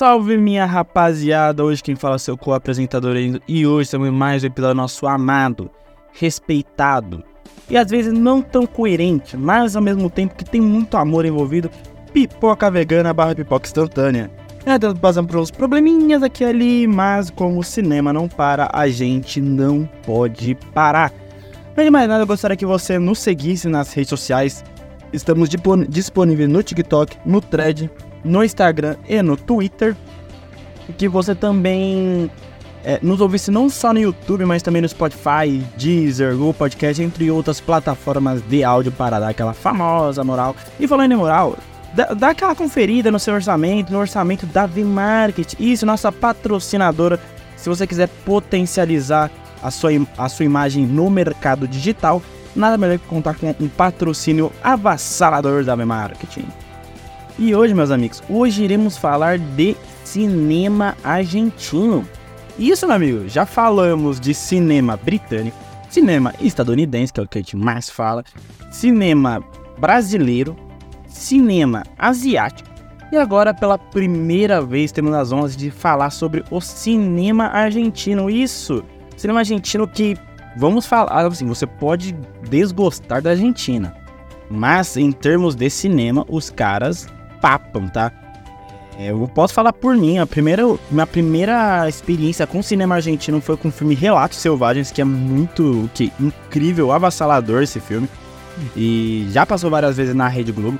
salve 0.00 0.38
minha 0.38 0.64
rapaziada! 0.64 1.62
Hoje 1.62 1.82
quem 1.82 1.94
fala 1.94 2.14
é 2.14 2.18
seu 2.18 2.34
co-apresentador 2.34 3.14
e 3.46 3.66
hoje 3.66 3.82
estamos 3.82 4.10
mais 4.10 4.42
um 4.42 4.46
episódio 4.46 4.74
nosso 4.74 5.06
amado, 5.06 5.70
respeitado 6.18 7.22
e 7.68 7.76
às 7.76 7.90
vezes 7.90 8.10
não 8.10 8.40
tão 8.40 8.64
coerente, 8.64 9.36
mas 9.36 9.76
ao 9.76 9.82
mesmo 9.82 10.08
tempo 10.08 10.34
que 10.34 10.42
tem 10.42 10.58
muito 10.58 10.96
amor 10.96 11.26
envolvido, 11.26 11.70
pipoca 12.14 12.70
vegana 12.70 13.12
barra 13.12 13.34
pipoca 13.34 13.66
instantânea. 13.66 14.30
É, 14.64 14.78
passando 14.94 15.28
por 15.28 15.36
uns 15.36 15.50
probleminhas 15.50 16.22
aqui 16.22 16.44
e 16.44 16.46
ali, 16.46 16.86
mas 16.86 17.28
como 17.28 17.58
o 17.58 17.62
cinema 17.62 18.10
não 18.10 18.26
para, 18.26 18.70
a 18.72 18.88
gente 18.88 19.38
não 19.38 19.86
pode 20.06 20.54
parar. 20.72 21.12
Antes 21.72 21.84
de 21.84 21.90
mais 21.90 22.08
nada, 22.08 22.22
eu 22.22 22.26
gostaria 22.26 22.56
que 22.56 22.64
você 22.64 22.98
nos 22.98 23.18
seguisse 23.18 23.68
nas 23.68 23.92
redes 23.92 24.08
sociais. 24.08 24.64
Estamos 25.12 25.50
disponíveis 25.90 26.48
no 26.48 26.62
TikTok, 26.62 27.18
no 27.26 27.42
Thread, 27.42 27.90
no 28.24 28.44
Instagram 28.44 28.96
e 29.08 29.20
no 29.22 29.36
Twitter. 29.36 29.96
Que 30.98 31.08
você 31.08 31.34
também 31.34 32.30
é, 32.84 32.98
nos 33.02 33.20
ouvisse 33.20 33.50
não 33.50 33.68
só 33.68 33.92
no 33.92 34.00
YouTube, 34.00 34.44
mas 34.44 34.62
também 34.62 34.82
no 34.82 34.88
Spotify, 34.88 35.62
Deezer, 35.76 36.32
Google 36.32 36.54
Podcast, 36.54 37.02
entre 37.02 37.30
outras 37.30 37.60
plataformas 37.60 38.42
de 38.42 38.64
áudio 38.64 38.90
para 38.92 39.20
dar 39.20 39.28
aquela 39.28 39.52
famosa 39.52 40.24
moral. 40.24 40.56
E 40.78 40.88
falando 40.88 41.12
em 41.12 41.16
moral, 41.16 41.56
dá, 41.94 42.06
dá 42.14 42.28
aquela 42.30 42.54
conferida 42.54 43.10
no 43.10 43.18
seu 43.18 43.34
orçamento, 43.34 43.92
no 43.92 43.98
orçamento 43.98 44.46
da 44.46 44.66
V-Market. 44.66 45.54
Isso, 45.58 45.84
nossa 45.84 46.10
patrocinadora. 46.10 47.20
Se 47.56 47.68
você 47.68 47.86
quiser 47.86 48.08
potencializar 48.24 49.30
a 49.62 49.70
sua, 49.70 49.90
a 50.16 50.28
sua 50.28 50.46
imagem 50.46 50.86
no 50.86 51.10
mercado 51.10 51.68
digital, 51.68 52.22
nada 52.56 52.78
melhor 52.78 52.98
que 52.98 53.06
contar 53.06 53.34
com 53.34 53.54
um 53.60 53.68
patrocínio 53.68 54.50
avassalador 54.62 55.64
da 55.64 55.74
V-Marketing. 55.76 56.46
E 57.38 57.54
hoje, 57.54 57.74
meus 57.74 57.90
amigos, 57.90 58.22
hoje 58.28 58.64
iremos 58.64 58.96
falar 58.96 59.38
de 59.38 59.76
cinema 60.04 60.96
argentino. 61.02 62.06
Isso, 62.58 62.86
meu 62.86 62.96
amigo, 62.96 63.28
já 63.28 63.46
falamos 63.46 64.20
de 64.20 64.34
cinema 64.34 64.96
britânico, 64.96 65.56
cinema 65.88 66.34
estadunidense, 66.40 67.12
que 67.12 67.20
é 67.20 67.22
o 67.22 67.28
que 67.28 67.38
a 67.38 67.40
gente 67.40 67.56
mais 67.56 67.88
fala, 67.88 68.22
cinema 68.70 69.42
brasileiro, 69.78 70.56
cinema 71.08 71.82
asiático. 71.98 72.68
E 73.10 73.16
agora, 73.16 73.54
pela 73.54 73.78
primeira 73.78 74.60
vez, 74.62 74.92
temos 74.92 75.14
as 75.14 75.32
honras 75.32 75.56
de 75.56 75.70
falar 75.70 76.10
sobre 76.10 76.44
o 76.50 76.60
cinema 76.60 77.46
argentino. 77.46 78.28
Isso, 78.28 78.84
cinema 79.16 79.40
argentino 79.40 79.88
que, 79.88 80.16
vamos 80.56 80.86
falar 80.86 81.26
assim, 81.26 81.46
você 81.46 81.66
pode 81.66 82.12
desgostar 82.48 83.22
da 83.22 83.30
Argentina. 83.30 83.94
Mas, 84.50 84.96
em 84.96 85.10
termos 85.10 85.54
de 85.54 85.70
cinema, 85.70 86.24
os 86.28 86.50
caras 86.50 87.08
papam, 87.40 87.88
tá? 87.88 88.12
É, 88.98 89.10
eu 89.12 89.30
posso 89.34 89.54
falar 89.54 89.72
por 89.72 89.96
mim, 89.96 90.18
a 90.18 90.26
primeira, 90.26 90.62
minha 90.90 91.06
primeira 91.06 91.88
experiência 91.88 92.46
com 92.46 92.62
cinema 92.62 92.96
argentino 92.96 93.40
foi 93.40 93.56
com 93.56 93.68
o 93.68 93.72
filme 93.72 93.94
Relatos 93.94 94.38
Selvagens, 94.38 94.90
que 94.90 95.00
é 95.00 95.04
muito 95.04 95.88
que, 95.94 96.12
incrível, 96.20 96.92
avassalador 96.92 97.62
esse 97.62 97.80
filme. 97.80 98.08
E 98.76 99.26
já 99.30 99.46
passou 99.46 99.70
várias 99.70 99.96
vezes 99.96 100.14
na 100.14 100.28
Rede 100.28 100.52
Globo. 100.52 100.78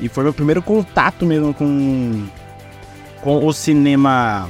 E 0.00 0.08
foi 0.08 0.24
meu 0.24 0.32
primeiro 0.32 0.62
contato 0.62 1.26
mesmo 1.26 1.52
com, 1.52 2.24
com 3.20 3.44
o 3.46 3.52
cinema 3.52 4.48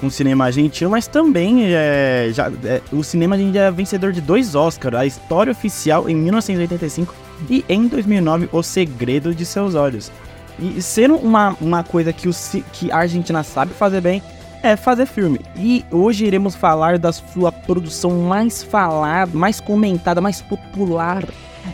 com 0.00 0.08
o 0.08 0.10
cinema 0.10 0.46
argentino, 0.46 0.90
mas 0.90 1.06
também 1.06 1.66
é, 1.66 2.28
já, 2.32 2.50
é, 2.64 2.80
o 2.92 3.02
cinema 3.02 3.36
a 3.36 3.38
gente 3.38 3.56
é 3.56 3.70
vencedor 3.70 4.12
de 4.12 4.20
dois 4.20 4.54
Oscars, 4.54 4.96
a 4.96 5.06
História 5.06 5.50
Oficial 5.50 6.08
em 6.08 6.14
1985 6.16 7.14
e 7.48 7.64
em 7.68 7.86
2009 7.86 8.48
O 8.52 8.62
Segredo 8.62 9.34
de 9.34 9.46
Seus 9.46 9.74
Olhos. 9.74 10.10
E 10.58 10.80
sendo 10.80 11.16
uma, 11.16 11.56
uma 11.60 11.82
coisa 11.82 12.12
que, 12.12 12.28
o, 12.28 12.32
que 12.72 12.90
a 12.90 12.98
Argentina 12.98 13.42
sabe 13.42 13.72
fazer 13.72 14.00
bem, 14.00 14.22
é 14.62 14.76
fazer 14.76 15.06
filme. 15.06 15.40
E 15.56 15.84
hoje 15.90 16.24
iremos 16.24 16.54
falar 16.54 16.98
da 16.98 17.12
sua 17.12 17.52
produção 17.52 18.10
mais 18.22 18.62
falada, 18.62 19.30
mais 19.36 19.60
comentada, 19.60 20.20
mais 20.20 20.40
popular 20.40 21.22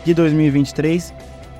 de 0.04 0.12
2023, 0.12 1.14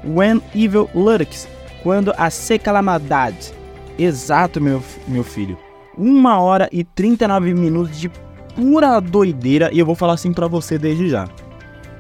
When 0.05 0.43
Evil 0.55 0.91
Lurks, 0.95 1.47
quando 1.83 2.13
a 2.17 2.31
seca 2.31 2.83
maldade. 2.83 3.53
Exato, 3.99 4.61
meu, 4.61 4.83
meu 5.07 5.23
filho. 5.23 5.57
Uma 5.97 6.41
hora 6.41 6.69
e 6.73 6.83
39 6.83 7.55
minutos 7.55 8.01
de 8.01 8.11
pura 8.57 8.99
doideira, 8.99 9.71
e 9.73 9.79
eu 9.79 9.87
vou 9.87 9.95
falar 9.95 10.15
assim 10.15 10.33
pra 10.33 10.49
você 10.49 10.79
desde 10.79 11.09
já. 11.09 11.29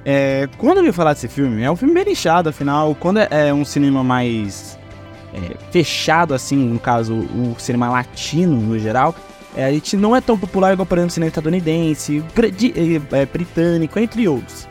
É, 0.04 0.48
quando 0.58 0.78
eu 0.78 0.86
ia 0.86 0.92
falar 0.92 1.12
desse 1.12 1.28
filme, 1.28 1.62
é 1.62 1.70
um 1.70 1.76
filme 1.76 1.94
bem 1.94 2.04
lixado, 2.04 2.48
afinal, 2.48 2.94
quando 2.94 3.18
é, 3.18 3.28
é 3.30 3.54
um 3.54 3.64
cinema 3.64 4.02
mais 4.02 4.79
é, 5.32 5.56
fechado, 5.70 6.34
assim, 6.34 6.56
no 6.56 6.78
caso, 6.78 7.14
o 7.14 7.54
cinema 7.58 7.88
latino 7.88 8.56
no 8.56 8.78
geral, 8.78 9.14
é, 9.54 9.64
a 9.64 9.72
gente 9.72 9.96
não 9.96 10.14
é 10.14 10.20
tão 10.20 10.38
popular 10.38 10.72
igual, 10.72 10.86
por 10.86 10.98
exemplo, 10.98 11.10
o 11.10 11.14
cinema 11.14 11.28
estadunidense, 11.28 12.24
é, 13.12 13.26
britânico, 13.26 13.98
entre 13.98 14.28
outros. 14.28 14.68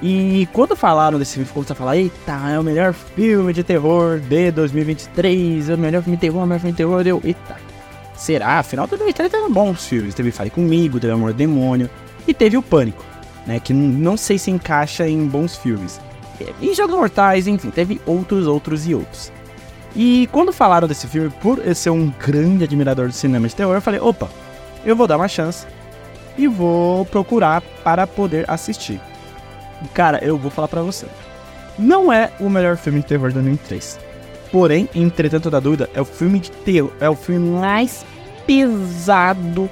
E 0.00 0.48
quando 0.52 0.74
falaram 0.74 1.18
desse 1.18 1.34
filme, 1.34 1.46
ficou 1.46 1.64
a 1.68 1.74
falar, 1.74 1.96
eita, 1.96 2.32
é 2.50 2.58
o 2.58 2.62
melhor 2.62 2.92
filme 2.92 3.52
de 3.52 3.62
terror 3.62 4.18
de 4.18 4.50
2023, 4.50 5.68
é 5.68 5.74
o 5.74 5.78
melhor 5.78 6.02
filme 6.02 6.16
de 6.16 6.20
terror, 6.20 6.40
é 6.40 6.44
o 6.44 6.46
melhor 6.46 6.60
filme 6.60 6.72
de 6.72 6.76
terror, 6.76 7.04
deu, 7.04 7.20
eita. 7.24 7.56
Será? 8.16 8.58
Afinal, 8.58 8.86
2023 8.86 9.30
teve 9.30 9.52
bons 9.52 9.86
filmes, 9.86 10.14
teve 10.14 10.32
Fale 10.32 10.50
Comigo, 10.50 10.98
teve 10.98 11.12
Amor 11.12 11.32
Demônio, 11.32 11.88
e 12.26 12.34
teve 12.34 12.56
o 12.56 12.62
Pânico, 12.62 13.04
né, 13.46 13.60
que 13.60 13.72
não 13.72 14.16
sei 14.16 14.38
se 14.38 14.50
encaixa 14.50 15.08
em 15.08 15.24
bons 15.26 15.56
filmes. 15.56 16.00
E 16.60 16.74
Jogos 16.74 16.96
Mortais, 16.96 17.46
enfim, 17.46 17.70
teve 17.70 18.00
outros, 18.04 18.46
outros 18.46 18.86
e 18.88 18.94
outros. 18.94 19.30
E 19.94 20.28
quando 20.32 20.52
falaram 20.52 20.88
desse 20.88 21.06
filme, 21.06 21.30
por 21.40 21.58
eu 21.58 21.74
ser 21.74 21.90
um 21.90 22.10
grande 22.10 22.64
admirador 22.64 23.08
do 23.08 23.12
cinema 23.12 23.46
de 23.46 23.54
terror, 23.54 23.74
eu 23.74 23.82
falei: 23.82 24.00
opa, 24.00 24.28
eu 24.84 24.96
vou 24.96 25.06
dar 25.06 25.16
uma 25.16 25.28
chance 25.28 25.66
e 26.36 26.46
vou 26.46 27.04
procurar 27.06 27.62
para 27.84 28.06
poder 28.06 28.48
assistir. 28.48 29.00
Cara, 29.92 30.18
eu 30.24 30.38
vou 30.38 30.50
falar 30.50 30.68
para 30.68 30.82
você. 30.82 31.06
Não 31.78 32.12
é 32.12 32.30
o 32.40 32.48
melhor 32.48 32.76
filme 32.76 33.00
de 33.00 33.06
terror 33.06 33.28
de 33.28 33.34
2003. 33.34 33.98
Porém, 34.50 34.88
entretanto 34.94 35.50
da 35.50 35.60
dúvida, 35.60 35.88
é 35.94 36.00
o 36.00 36.04
filme 36.04 36.38
de 36.38 36.50
terror, 36.50 36.92
é 37.00 37.08
o 37.08 37.16
filme 37.16 37.58
mais 37.58 38.04
pesado, 38.46 39.68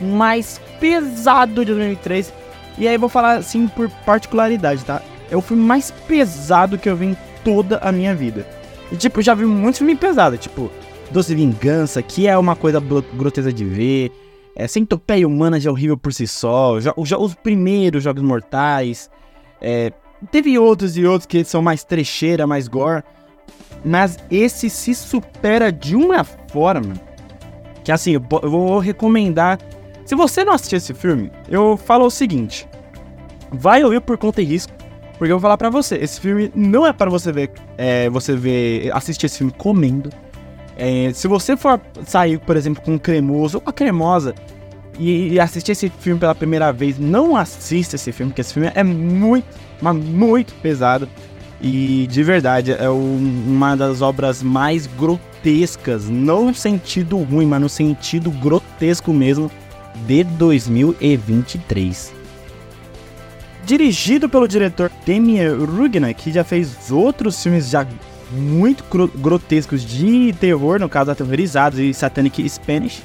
mais 0.00 0.60
pesado 0.78 1.64
de 1.64 1.72
2003. 1.72 2.32
E 2.76 2.88
aí 2.88 2.94
eu 2.94 3.00
vou 3.00 3.08
falar 3.08 3.36
assim 3.36 3.66
por 3.66 3.88
particularidade, 4.04 4.84
tá? 4.84 5.00
É 5.30 5.36
o 5.36 5.40
filme 5.40 5.62
mais 5.62 5.90
pesado 5.90 6.76
que 6.78 6.88
eu 6.88 6.96
vi 6.96 7.06
em 7.06 7.16
toda 7.42 7.78
a 7.78 7.90
minha 7.90 8.14
vida. 8.14 8.46
E, 8.94 8.96
tipo, 8.96 9.20
já 9.20 9.34
vi 9.34 9.44
muitos 9.44 9.78
filmes 9.78 9.98
pesados, 9.98 10.38
tipo, 10.38 10.70
Doce 11.10 11.34
Vingança, 11.34 12.00
que 12.00 12.28
é 12.28 12.38
uma 12.38 12.54
coisa 12.54 12.78
grotesca 12.78 13.52
de 13.52 13.64
ver. 13.64 14.12
É, 14.54 14.68
Centopeia 14.68 15.26
Humana 15.26 15.58
já 15.58 15.68
é 15.68 15.72
horrível 15.72 15.98
por 15.98 16.12
si 16.12 16.28
só. 16.28 16.78
Já, 16.80 16.94
os 16.96 17.34
primeiros 17.34 18.04
Jogos 18.04 18.22
Mortais. 18.22 19.10
É, 19.60 19.92
teve 20.30 20.56
outros 20.60 20.96
e 20.96 21.04
outros 21.04 21.26
que 21.26 21.42
são 21.42 21.60
mais 21.60 21.82
trecheira, 21.82 22.46
mais 22.46 22.68
gore. 22.68 23.02
Mas 23.84 24.16
esse 24.30 24.70
se 24.70 24.94
supera 24.94 25.72
de 25.72 25.96
uma 25.96 26.22
forma 26.22 26.94
que, 27.82 27.90
assim, 27.90 28.12
eu, 28.12 28.22
eu 28.44 28.48
vou 28.48 28.78
recomendar. 28.78 29.58
Se 30.06 30.14
você 30.14 30.44
não 30.44 30.52
assistiu 30.52 30.76
esse 30.76 30.94
filme, 30.94 31.32
eu 31.48 31.76
falo 31.76 32.06
o 32.06 32.10
seguinte: 32.10 32.68
vai 33.50 33.82
ouvir 33.82 34.02
por 34.02 34.16
conta 34.16 34.40
e 34.40 34.44
risco. 34.44 34.72
Porque 35.18 35.32
eu 35.32 35.36
vou 35.36 35.40
falar 35.40 35.56
pra 35.56 35.70
você, 35.70 35.96
esse 35.96 36.20
filme 36.20 36.50
não 36.54 36.86
é 36.86 36.92
para 36.92 37.10
você 37.10 37.30
ver, 37.30 37.50
é, 37.78 38.10
você 38.10 38.34
ver, 38.34 38.90
assistir 38.92 39.26
esse 39.26 39.38
filme 39.38 39.52
comendo. 39.56 40.10
É, 40.76 41.12
se 41.14 41.28
você 41.28 41.56
for 41.56 41.80
sair, 42.04 42.38
por 42.38 42.56
exemplo, 42.56 42.82
com 42.82 42.94
um 42.94 42.98
cremoso 42.98 43.58
ou 43.58 43.60
com 43.60 43.70
a 43.70 43.72
cremosa 43.72 44.34
e, 44.98 45.34
e, 45.34 45.40
assistir 45.40 45.72
esse 45.72 45.88
filme 45.88 46.18
pela 46.18 46.34
primeira 46.34 46.72
vez, 46.72 46.98
não 46.98 47.36
assista 47.36 47.94
esse 47.94 48.10
filme, 48.10 48.32
porque 48.32 48.40
esse 48.40 48.52
filme 48.52 48.72
é 48.74 48.82
muito, 48.82 49.46
mas 49.80 49.96
muito 49.96 50.52
pesado. 50.54 51.08
E 51.60 52.08
de 52.10 52.22
verdade, 52.24 52.72
é 52.72 52.90
um, 52.90 53.44
uma 53.46 53.76
das 53.76 54.02
obras 54.02 54.42
mais 54.42 54.86
grotescas, 54.86 56.08
não 56.08 56.46
no 56.46 56.54
sentido 56.54 57.16
ruim, 57.18 57.46
mas 57.46 57.60
no 57.60 57.68
sentido 57.68 58.32
grotesco 58.32 59.12
mesmo, 59.12 59.48
de 60.06 60.24
2023 60.24 62.23
dirigido 63.64 64.28
pelo 64.28 64.46
diretor 64.46 64.90
Damien 65.06 65.54
Rugna, 65.64 66.12
que 66.12 66.30
já 66.30 66.44
fez 66.44 66.90
outros 66.90 67.42
filmes 67.42 67.70
já 67.70 67.86
muito 68.30 68.84
grotescos 69.16 69.84
de 69.84 70.32
terror, 70.34 70.78
no 70.78 70.88
caso 70.88 71.10
Aterrorizados 71.10 71.78
e 71.78 71.92
Satanic 71.94 72.48
Spanish. 72.48 73.02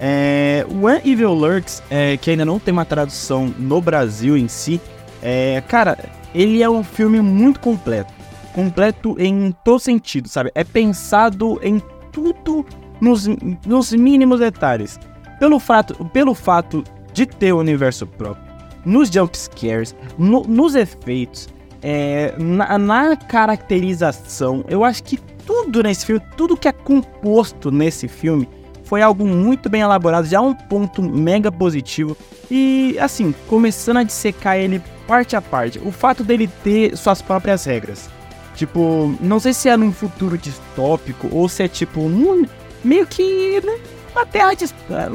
É, 0.00 0.66
When 0.70 1.00
Evil 1.04 1.32
Lurks, 1.32 1.82
é, 1.90 2.16
que 2.16 2.30
ainda 2.30 2.44
não 2.44 2.58
tem 2.58 2.72
uma 2.72 2.84
tradução 2.84 3.52
no 3.58 3.80
Brasil 3.80 4.36
em 4.36 4.48
si, 4.48 4.80
é, 5.22 5.62
cara, 5.68 5.98
ele 6.34 6.62
é 6.62 6.68
um 6.68 6.84
filme 6.84 7.20
muito 7.20 7.60
completo. 7.60 8.12
Completo 8.54 9.16
em 9.18 9.54
todo 9.64 9.78
sentido, 9.78 10.28
sabe? 10.28 10.50
É 10.54 10.64
pensado 10.64 11.58
em 11.62 11.80
tudo 12.12 12.64
nos, 13.00 13.26
nos 13.66 13.92
mínimos 13.92 14.40
detalhes. 14.40 14.98
Pelo 15.38 15.58
fato, 15.58 16.04
pelo 16.06 16.34
fato 16.34 16.82
de 17.12 17.26
ter 17.26 17.52
o 17.52 17.58
universo 17.58 18.06
próprio 18.06 18.45
nos 18.86 19.10
jumpscares, 19.10 19.94
no, 20.16 20.44
nos 20.44 20.76
efeitos, 20.76 21.48
é, 21.82 22.32
na, 22.38 22.78
na, 22.78 23.16
caracterização. 23.16 24.64
Eu 24.68 24.84
acho 24.84 25.02
que 25.02 25.18
tudo 25.44 25.82
nesse 25.82 26.06
filme, 26.06 26.22
tudo 26.36 26.56
que 26.56 26.68
é 26.68 26.72
composto 26.72 27.70
nesse 27.70 28.06
filme 28.08 28.48
foi 28.84 29.02
algo 29.02 29.26
muito 29.26 29.68
bem 29.68 29.80
elaborado, 29.80 30.26
já 30.26 30.40
um 30.40 30.54
ponto 30.54 31.02
mega 31.02 31.50
positivo. 31.50 32.16
E 32.48 32.96
assim, 33.00 33.34
começando 33.48 33.98
a 33.98 34.02
dissecar 34.04 34.56
ele 34.56 34.80
parte 35.06 35.34
a 35.34 35.42
parte, 35.42 35.80
o 35.80 35.90
fato 35.90 36.22
dele 36.22 36.48
ter 36.62 36.96
suas 36.96 37.20
próprias 37.20 37.64
regras. 37.64 38.08
Tipo, 38.54 39.14
não 39.20 39.38
sei 39.38 39.52
se 39.52 39.68
é 39.68 39.76
num 39.76 39.92
futuro 39.92 40.38
distópico 40.38 41.28
ou 41.30 41.48
se 41.48 41.64
é 41.64 41.68
tipo 41.68 42.08
num, 42.08 42.46
meio 42.82 43.06
que 43.06 43.60
numa 43.60 44.24
terra 44.24 44.54
distópica, 44.54 45.12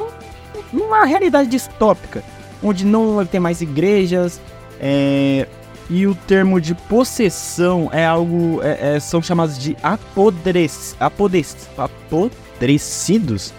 numa 0.71 1.05
realidade 1.05 1.49
distópica, 1.49 2.23
onde 2.61 2.85
não 2.85 3.15
vai 3.15 3.25
ter 3.25 3.39
mais 3.39 3.61
igrejas, 3.61 4.39
é, 4.79 5.47
e 5.89 6.07
o 6.07 6.15
termo 6.15 6.61
de 6.61 6.73
possessão 6.73 7.89
é 7.91 8.05
algo. 8.05 8.61
É, 8.63 8.95
é, 8.95 8.99
são 8.99 9.21
chamados 9.21 9.57
de 9.57 9.75
apodrec, 9.83 10.73
apodrec, 10.99 11.47
apodrecidos 11.77 13.53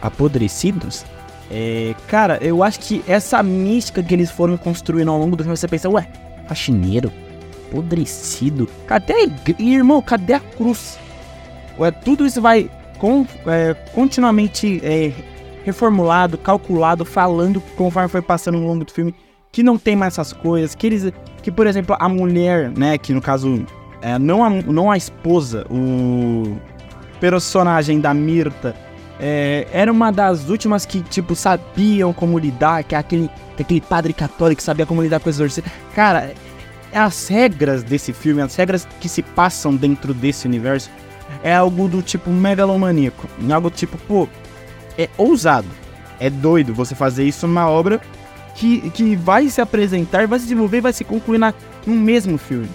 apodrecidos, 0.00 1.04
é, 1.50 1.94
cara, 2.06 2.38
eu 2.42 2.62
acho 2.62 2.80
que 2.80 3.02
essa 3.06 3.42
mística 3.42 4.02
que 4.02 4.14
eles 4.14 4.30
foram 4.30 4.56
construindo 4.56 5.10
ao 5.10 5.18
longo 5.18 5.36
do 5.36 5.42
filme, 5.42 5.56
você 5.56 5.68
pensa, 5.68 5.88
ué, 5.88 6.06
faxineiro, 6.46 7.12
apodrecido, 7.68 8.68
cadê 8.86 9.12
a 9.12 9.22
igreja? 9.22 9.62
Irmão, 9.62 10.02
cadê 10.02 10.34
a 10.34 10.40
cruz? 10.40 10.98
Ué, 11.78 11.90
tudo 11.90 12.26
isso 12.26 12.40
vai 12.40 12.70
é, 13.46 13.74
continuamente 13.94 14.80
é, 14.82 15.12
reformulado, 15.68 16.38
calculado, 16.38 17.04
falando 17.04 17.60
conforme 17.76 18.08
foi 18.08 18.22
passando 18.22 18.56
ao 18.56 18.64
longo 18.64 18.84
do 18.84 18.92
filme, 18.92 19.14
que 19.52 19.62
não 19.62 19.78
tem 19.78 19.94
mais 19.94 20.14
essas 20.14 20.32
coisas, 20.32 20.74
que 20.74 20.86
eles, 20.86 21.12
que 21.42 21.50
por 21.50 21.66
exemplo, 21.66 21.96
a 21.98 22.08
mulher, 22.08 22.70
né, 22.70 22.98
que 22.98 23.12
no 23.12 23.20
caso, 23.20 23.64
é, 24.00 24.18
não, 24.18 24.44
a, 24.44 24.50
não 24.50 24.90
a 24.90 24.96
esposa, 24.96 25.66
o 25.70 26.56
personagem 27.20 28.00
da 28.00 28.14
Mirta, 28.14 28.74
é, 29.20 29.66
era 29.72 29.90
uma 29.90 30.10
das 30.10 30.48
últimas 30.48 30.86
que, 30.86 31.02
tipo, 31.02 31.34
sabiam 31.34 32.12
como 32.12 32.38
lidar, 32.38 32.84
que 32.84 32.94
é 32.94 32.98
aquele, 32.98 33.28
aquele 33.58 33.80
padre 33.80 34.12
católico 34.12 34.58
que 34.58 34.62
sabia 34.62 34.86
como 34.86 35.02
lidar 35.02 35.20
com 35.20 35.28
exorcismo. 35.28 35.70
Cara, 35.94 36.32
as 36.92 37.28
regras 37.28 37.82
desse 37.82 38.12
filme, 38.12 38.40
as 38.40 38.54
regras 38.54 38.86
que 39.00 39.08
se 39.08 39.22
passam 39.22 39.74
dentro 39.74 40.14
desse 40.14 40.46
universo, 40.46 40.88
é 41.42 41.54
algo 41.54 41.88
do 41.88 42.00
tipo 42.00 42.30
megalomaníaco. 42.30 43.26
Algo 43.52 43.70
tipo, 43.70 43.98
pô, 44.06 44.28
é 44.98 45.08
ousado. 45.16 45.68
É 46.20 46.28
doido 46.28 46.74
você 46.74 46.94
fazer 46.94 47.24
isso 47.24 47.46
numa 47.46 47.70
obra 47.70 48.00
que, 48.56 48.90
que 48.90 49.14
vai 49.14 49.48
se 49.48 49.60
apresentar, 49.60 50.26
vai 50.26 50.38
se 50.38 50.46
desenvolver 50.46 50.80
vai 50.80 50.92
se 50.92 51.04
concluir 51.04 51.38
na, 51.38 51.54
no 51.86 51.94
mesmo 51.94 52.36
filme. 52.36 52.68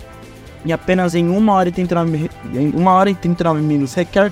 E 0.65 0.71
apenas 0.71 1.13
em 1.13 1.27
uma 1.27 1.53
hora 1.53 1.67
e 1.67 1.71
39, 1.73 2.29
em 2.53 2.69
uma 2.69 2.93
hora 2.93 3.09
e 3.09 3.15
39 3.15 3.61
minutos 3.61 3.93
requer 3.93 4.31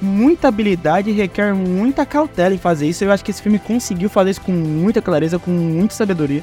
muita 0.00 0.48
habilidade 0.48 1.10
e 1.10 1.12
requer 1.12 1.52
muita 1.54 2.06
cautela 2.06 2.54
em 2.54 2.58
fazer 2.58 2.88
isso. 2.88 3.02
Eu 3.02 3.10
acho 3.10 3.24
que 3.24 3.32
esse 3.32 3.42
filme 3.42 3.58
conseguiu 3.58 4.08
fazer 4.08 4.30
isso 4.30 4.40
com 4.40 4.52
muita 4.52 5.02
clareza, 5.02 5.40
com 5.40 5.50
muita 5.50 5.94
sabedoria. 5.94 6.42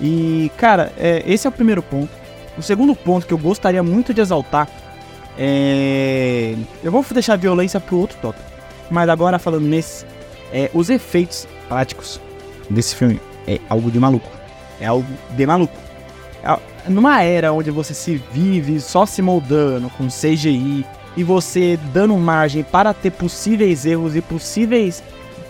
E, 0.00 0.50
cara, 0.56 0.92
é, 0.96 1.22
esse 1.26 1.46
é 1.46 1.50
o 1.50 1.52
primeiro 1.52 1.82
ponto. 1.82 2.10
O 2.56 2.62
segundo 2.62 2.94
ponto 2.94 3.26
que 3.26 3.32
eu 3.32 3.38
gostaria 3.38 3.82
muito 3.82 4.14
de 4.14 4.20
exaltar 4.20 4.68
é. 5.38 6.54
Eu 6.82 6.90
vou 6.90 7.04
deixar 7.10 7.34
a 7.34 7.36
violência 7.36 7.80
pro 7.80 7.98
outro 7.98 8.18
tópico. 8.20 8.44
Mas 8.90 9.08
agora 9.08 9.38
falando 9.38 9.64
nesse, 9.64 10.04
é, 10.52 10.70
os 10.74 10.90
efeitos 10.90 11.46
práticos 11.68 12.20
desse 12.68 12.94
filme 12.94 13.20
é 13.46 13.58
algo 13.68 13.90
de 13.90 13.98
maluco. 13.98 14.28
É 14.80 14.86
algo 14.86 15.06
de 15.30 15.46
maluco. 15.46 15.76
É, 16.42 16.88
numa 16.88 17.22
era 17.22 17.52
onde 17.52 17.70
você 17.70 17.94
se 17.94 18.22
vive 18.32 18.80
só 18.80 19.04
se 19.04 19.20
moldando 19.20 19.90
com 19.90 20.08
CGI, 20.08 20.84
e 21.16 21.24
você 21.24 21.78
dando 21.92 22.16
margem 22.16 22.62
para 22.62 22.94
ter 22.94 23.10
possíveis 23.10 23.84
erros 23.84 24.14
e 24.14 24.22
possíveis, 24.22 25.02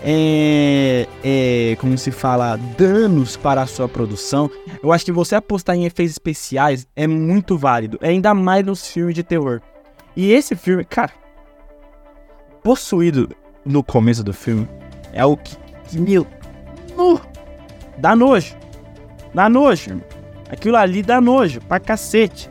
é, 0.03 1.07
é, 1.23 1.77
como 1.79 1.97
se 1.97 2.11
fala, 2.11 2.57
danos 2.77 3.37
para 3.37 3.61
a 3.61 3.67
sua 3.67 3.87
produção, 3.87 4.49
eu 4.81 4.91
acho 4.91 5.05
que 5.05 5.11
você 5.11 5.35
apostar 5.35 5.75
em 5.75 5.85
efeitos 5.85 6.13
especiais 6.13 6.87
é 6.95 7.05
muito 7.05 7.57
válido, 7.57 7.99
ainda 8.01 8.33
mais 8.33 8.65
nos 8.65 8.87
filmes 8.87 9.15
de 9.15 9.23
terror. 9.23 9.61
E 10.15 10.31
esse 10.31 10.55
filme, 10.55 10.83
cara, 10.83 11.11
possuído 12.63 13.29
no 13.63 13.83
começo 13.83 14.23
do 14.23 14.33
filme, 14.33 14.67
é 15.13 15.25
o 15.25 15.35
que, 15.37 15.55
que 15.87 15.99
meu, 15.99 16.25
uh, 16.97 17.19
dá 17.97 18.15
nojo, 18.15 18.55
dá 19.33 19.49
nojo, 19.49 20.01
aquilo 20.49 20.77
ali 20.77 21.01
dá 21.01 21.19
nojo 21.19 21.61
pra 21.61 21.79
cacete. 21.79 22.49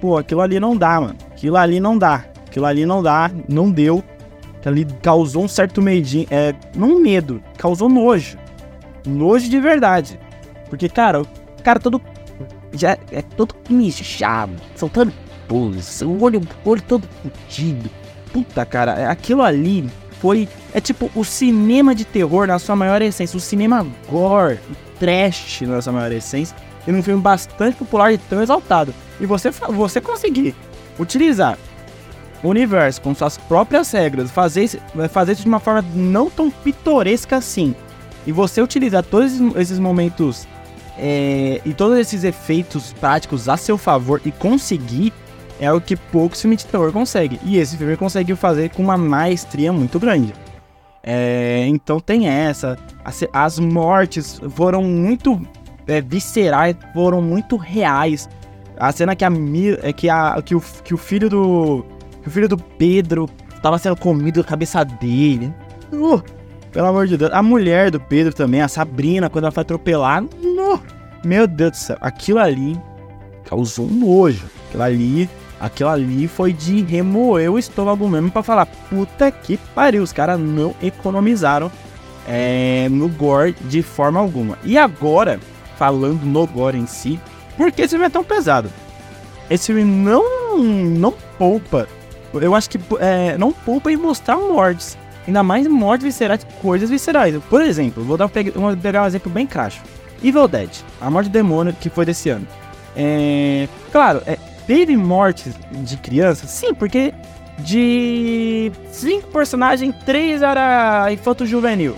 Pô, 0.00 0.18
aquilo 0.18 0.40
ali 0.40 0.60
não 0.60 0.76
dá, 0.76 1.00
mano. 1.00 1.16
Aquilo 1.30 1.56
ali 1.56 1.80
não 1.80 1.96
dá. 1.96 2.24
Aquilo 2.46 2.66
ali 2.66 2.84
não 2.84 3.02
dá, 3.02 3.30
não 3.48 3.70
deu. 3.70 4.04
Aquilo 4.58 4.74
ali 4.74 4.84
causou 5.02 5.44
um 5.44 5.48
certo 5.48 5.80
medinho. 5.80 6.26
É, 6.30 6.54
não 6.76 7.00
medo, 7.00 7.42
causou 7.56 7.88
nojo. 7.88 8.36
Nojo 9.06 9.48
de 9.48 9.58
verdade. 9.58 10.18
Porque, 10.68 10.88
cara, 10.88 11.22
o 11.22 11.26
cara 11.62 11.80
todo. 11.80 12.00
Já 12.72 12.98
é 13.12 13.22
todo 13.22 13.54
mijado, 13.70 14.52
soltando 14.74 15.12
pulso, 15.46 16.08
o 16.08 16.22
olho, 16.22 16.40
o 16.64 16.68
olho 16.68 16.82
todo 16.82 17.08
fudido. 17.22 17.88
Puta, 18.32 18.66
cara, 18.66 18.98
é, 18.98 19.06
aquilo 19.06 19.42
ali 19.42 19.88
foi. 20.24 20.48
É 20.72 20.80
tipo 20.80 21.10
o 21.14 21.22
cinema 21.22 21.94
de 21.94 22.06
terror 22.06 22.46
na 22.46 22.58
sua 22.58 22.74
maior 22.74 23.02
essência. 23.02 23.36
O 23.36 23.40
cinema 23.40 23.86
gore, 24.10 24.58
trash 24.98 25.60
na 25.60 25.82
sua 25.82 25.92
maior 25.92 26.10
essência. 26.10 26.56
E 26.86 26.90
num 26.90 27.02
filme 27.02 27.20
bastante 27.20 27.76
popular 27.76 28.10
e 28.10 28.16
tão 28.16 28.42
exaltado. 28.42 28.94
E 29.20 29.26
você, 29.26 29.50
você 29.50 30.00
conseguir 30.00 30.54
utilizar 30.98 31.58
o 32.42 32.48
universo 32.48 33.02
com 33.02 33.14
suas 33.14 33.36
próprias 33.36 33.90
regras, 33.92 34.30
fazer, 34.30 34.80
fazer 35.10 35.32
isso 35.32 35.42
de 35.42 35.48
uma 35.48 35.60
forma 35.60 35.84
não 35.94 36.30
tão 36.30 36.50
pitoresca 36.50 37.36
assim, 37.36 37.74
e 38.26 38.32
você 38.32 38.60
utilizar 38.60 39.02
todos 39.02 39.32
esses 39.56 39.78
momentos 39.78 40.46
é, 40.98 41.62
e 41.64 41.72
todos 41.72 41.98
esses 41.98 42.22
efeitos 42.22 42.92
práticos 43.00 43.48
a 43.48 43.56
seu 43.56 43.78
favor 43.78 44.20
e 44.26 44.30
conseguir, 44.30 45.10
é 45.60 45.72
o 45.72 45.80
que 45.80 45.96
poucos 45.96 46.40
filmes 46.40 46.60
de 46.60 46.66
terror 46.66 46.92
conseguem. 46.92 47.38
E 47.44 47.58
esse 47.58 47.76
filme 47.76 47.96
conseguiu 47.96 48.36
fazer 48.36 48.70
com 48.70 48.82
uma 48.82 48.96
maestria 48.96 49.72
muito 49.72 49.98
grande. 49.98 50.34
É, 51.02 51.64
então 51.68 52.00
tem 52.00 52.26
essa. 52.28 52.78
As, 53.04 53.24
as 53.32 53.58
mortes 53.58 54.40
foram 54.50 54.82
muito 54.82 55.40
é, 55.86 56.00
viscerais, 56.00 56.76
foram 56.92 57.20
muito 57.20 57.56
reais. 57.56 58.28
A 58.76 58.90
cena 58.90 59.14
que 59.14 59.24
a, 59.24 59.30
é, 59.82 59.92
que, 59.92 60.08
a 60.08 60.40
que, 60.42 60.54
o, 60.54 60.62
que 60.82 60.94
o 60.94 60.96
filho 60.96 61.28
do 61.28 61.84
que 62.22 62.28
o 62.28 62.30
filho 62.30 62.48
do 62.48 62.56
Pedro 62.56 63.28
tava 63.62 63.78
sendo 63.78 63.96
comido 63.96 64.40
a 64.40 64.44
cabeça 64.44 64.82
dele. 64.84 65.52
Uh, 65.92 66.22
pelo 66.72 66.86
amor 66.86 67.06
de 67.06 67.16
Deus. 67.16 67.30
A 67.32 67.42
mulher 67.42 67.90
do 67.90 68.00
Pedro 68.00 68.34
também, 68.34 68.62
a 68.62 68.68
Sabrina, 68.68 69.28
quando 69.28 69.44
ela 69.44 69.52
foi 69.52 69.60
atropelar. 69.60 70.24
Uh, 70.24 70.80
meu 71.24 71.46
Deus 71.46 71.70
do 71.72 71.76
céu. 71.76 71.98
Aquilo 72.00 72.38
ali 72.38 72.80
causou 73.44 73.86
um 73.86 73.90
nojo. 73.90 74.46
Aquilo 74.68 74.82
ali. 74.82 75.30
Aquilo 75.64 75.88
ali 75.88 76.28
foi 76.28 76.52
de 76.52 76.82
remoer 76.82 77.50
o 77.50 77.58
estômago 77.58 78.08
mesmo 78.08 78.30
para 78.30 78.42
falar, 78.42 78.66
puta 78.66 79.30
que 79.30 79.56
pariu, 79.74 80.02
os 80.02 80.12
caras 80.12 80.38
não 80.38 80.74
economizaram 80.82 81.70
é, 82.28 82.88
no 82.90 83.08
gore 83.08 83.56
de 83.62 83.82
forma 83.82 84.20
alguma. 84.20 84.58
E 84.62 84.76
agora, 84.76 85.40
falando 85.78 86.22
no 86.24 86.46
gore 86.46 86.78
em 86.78 86.86
si, 86.86 87.18
por 87.56 87.72
que 87.72 87.82
esse 87.82 87.90
filme 87.90 88.04
é 88.04 88.10
tão 88.10 88.22
pesado? 88.22 88.70
Esse 89.48 89.66
filme 89.66 89.84
não, 89.84 90.58
não 90.58 91.14
poupa 91.38 91.88
eu 92.40 92.54
acho 92.54 92.68
que 92.68 92.78
é, 92.98 93.36
não 93.38 93.52
poupa 93.52 93.92
em 93.92 93.96
mostrar 93.96 94.36
mortes. 94.36 94.96
Ainda 95.26 95.42
mais 95.42 95.66
mortes 95.66 96.04
viscerais, 96.04 96.46
coisas 96.60 96.90
viscerais. 96.90 97.34
Por 97.48 97.62
exemplo, 97.62 98.04
vou, 98.04 98.16
dar, 98.16 98.26
vou 98.54 98.76
pegar 98.76 99.02
um 99.02 99.06
exemplo 99.06 99.30
bem 99.32 99.46
cracho. 99.46 99.80
Evil 100.22 100.48
Dead, 100.48 100.70
a 101.00 101.10
morte 101.10 101.28
do 101.28 101.32
demônio 101.32 101.74
que 101.78 101.88
foi 101.88 102.04
desse 102.04 102.28
ano. 102.28 102.46
É, 102.96 103.68
claro, 103.90 104.22
é, 104.26 104.38
teve 104.66 104.96
mortes 104.96 105.54
de 105.70 105.96
crianças? 105.96 106.50
Sim, 106.50 106.74
porque 106.74 107.12
de 107.58 108.72
cinco 108.90 109.28
personagens, 109.28 109.94
três 110.04 110.42
era 110.42 111.12
infanto 111.12 111.46
juvenil. 111.46 111.96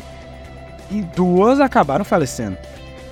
E 0.91 1.03
duas 1.03 1.61
acabaram 1.61 2.05
falecendo. 2.05 2.57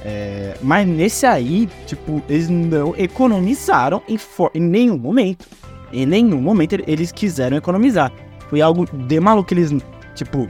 É, 0.04 0.56
mas 0.61 0.87
nesse 0.87 1.25
aí, 1.25 1.68
tipo, 1.87 2.23
eles 2.28 2.49
não 2.49 2.94
economizaram 2.96 4.02
em, 4.06 4.18
em 4.54 4.61
nenhum 4.61 4.99
momento. 4.99 5.46
Em 5.92 6.04
nenhum 6.04 6.40
momento 6.40 6.75
eles 6.87 7.11
quiseram 7.11 7.56
economizar. 7.56 8.12
Foi 8.50 8.61
algo 8.61 8.87
de 8.87 9.18
maluco 9.18 9.52
eles, 9.54 9.73
tipo, 10.14 10.49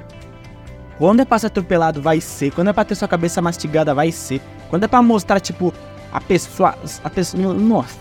quando 0.98 1.20
é 1.20 1.24
pra 1.24 1.38
ser 1.38 1.46
atropelado, 1.46 2.02
vai 2.02 2.20
ser. 2.20 2.52
Quando 2.52 2.70
é 2.70 2.72
pra 2.72 2.84
ter 2.84 2.94
sua 2.94 3.08
cabeça 3.08 3.40
mastigada, 3.40 3.94
vai 3.94 4.10
ser. 4.12 4.40
Quando 4.70 4.84
é 4.84 4.88
pra 4.88 5.02
mostrar, 5.02 5.40
tipo, 5.40 5.72
a 6.12 6.20
pessoa. 6.20 6.74
A 7.02 7.10
pessoa. 7.10 7.54
Nossa. 7.54 7.96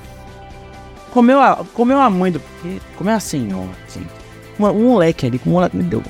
Comeu 1.14 1.40
a, 1.40 1.64
comeu 1.76 2.02
a 2.02 2.10
mãe 2.10 2.32
do. 2.32 2.42
Comeu 2.98 3.14
a 3.14 3.20
senhora, 3.20 3.70
assim. 3.88 4.04
Um, 4.60 4.66
um 4.66 4.90
moleque 4.90 5.28
ali, 5.28 5.40
um 5.46 5.52
moleque 5.52 5.78
me 5.78 5.84
deu. 5.84 6.02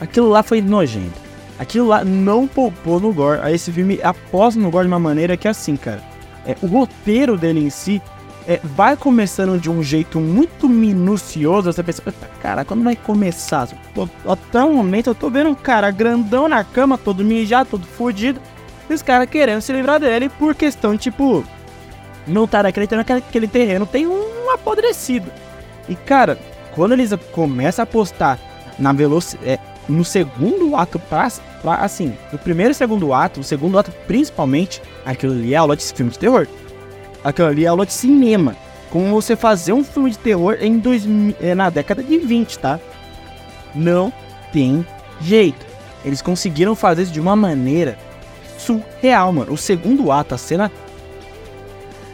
Aquilo 0.00 0.28
lá 0.28 0.42
foi 0.42 0.60
nojento. 0.60 1.20
Aquilo 1.56 1.86
lá 1.86 2.04
não 2.04 2.48
poupou 2.48 2.98
no 2.98 3.12
gore. 3.12 3.38
Aí 3.40 3.54
esse 3.54 3.70
filme 3.70 4.00
aposta 4.02 4.58
no 4.58 4.68
gore 4.68 4.88
de 4.88 4.92
uma 4.92 4.98
maneira 4.98 5.36
que 5.36 5.46
é 5.46 5.52
assim, 5.52 5.76
cara. 5.76 6.02
É, 6.44 6.56
o 6.60 6.66
roteiro 6.66 7.38
dele 7.38 7.60
em 7.60 7.70
si 7.70 8.02
é, 8.48 8.60
vai 8.64 8.96
começando 8.96 9.60
de 9.60 9.70
um 9.70 9.80
jeito 9.80 10.18
muito 10.18 10.68
minucioso, 10.68 11.72
você 11.72 11.84
pensa, 11.84 12.02
cara, 12.42 12.64
quando 12.64 12.82
vai 12.82 12.96
começar? 12.96 13.68
Até 14.28 14.64
o 14.64 14.72
momento 14.72 15.10
eu 15.10 15.14
tô 15.14 15.30
vendo 15.30 15.50
um 15.50 15.54
cara 15.54 15.90
grandão 15.92 16.48
na 16.48 16.64
cama, 16.64 16.98
todo 16.98 17.24
mijado, 17.24 17.70
todo 17.70 17.86
fodido, 17.86 18.40
e 18.90 18.94
os 18.94 19.02
caras 19.02 19.28
querendo 19.28 19.60
se 19.60 19.72
livrar 19.72 20.00
dele 20.00 20.28
por 20.28 20.54
questão, 20.54 20.96
tipo, 20.96 21.44
não 22.26 22.46
tá 22.46 22.60
acreditando 22.60 23.04
que 23.04 23.12
aquele 23.12 23.48
terreno 23.48 23.86
tem 23.86 24.06
um 24.06 24.50
apodrecido. 24.52 25.30
E 25.88 25.94
cara, 25.94 26.38
quando 26.74 26.92
eles 26.92 27.12
começam 27.32 27.82
a 27.82 27.84
apostar 27.84 28.38
na 28.78 28.92
velocidade, 28.92 29.48
é, 29.48 29.58
no 29.88 30.04
segundo 30.04 30.74
ato, 30.76 30.98
pra, 30.98 31.28
pra, 31.62 31.76
assim, 31.76 32.14
no 32.32 32.38
primeiro 32.38 32.72
e 32.72 32.74
segundo 32.74 33.14
ato, 33.14 33.40
o 33.40 33.44
segundo 33.44 33.78
ato 33.78 33.92
principalmente, 34.06 34.82
aquilo 35.04 35.32
ali 35.32 35.54
é 35.54 35.56
aula 35.56 35.76
de 35.76 35.84
filme 35.84 36.10
de 36.10 36.18
terror. 36.18 36.46
Aquilo 37.22 37.48
ali 37.48 37.64
é 37.64 37.68
aula 37.68 37.86
de 37.86 37.92
cinema. 37.92 38.56
Como 38.90 39.10
você 39.10 39.36
fazer 39.36 39.72
um 39.72 39.84
filme 39.84 40.10
de 40.10 40.18
terror 40.18 40.58
em 40.60 40.78
dois, 40.78 41.04
é, 41.40 41.54
na 41.54 41.70
década 41.70 42.02
de 42.02 42.18
20, 42.18 42.58
tá? 42.58 42.80
Não 43.74 44.12
tem 44.52 44.86
jeito. 45.20 45.64
Eles 46.04 46.22
conseguiram 46.22 46.74
fazer 46.74 47.02
isso 47.02 47.12
de 47.12 47.20
uma 47.20 47.34
maneira 47.34 47.98
surreal, 48.58 49.32
mano. 49.32 49.52
O 49.52 49.56
segundo 49.56 50.10
ato, 50.12 50.34
a 50.34 50.38
cena. 50.38 50.70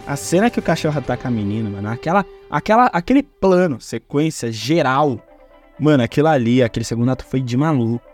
A 0.06 0.16
cena 0.16 0.50
que 0.50 0.58
o 0.58 0.62
cachorro 0.62 0.98
ataca 0.98 1.28
a 1.28 1.30
menina, 1.30 1.70
mano. 1.70 1.88
Aquela, 1.88 2.24
aquela, 2.50 2.86
aquele 2.86 3.22
plano, 3.22 3.80
sequência 3.80 4.50
geral. 4.50 5.20
Mano, 5.78 6.02
aquilo 6.02 6.28
ali, 6.28 6.62
aquele 6.62 6.84
segundo 6.84 7.10
ato 7.10 7.24
foi 7.24 7.40
de 7.40 7.56
maluco. 7.56 8.04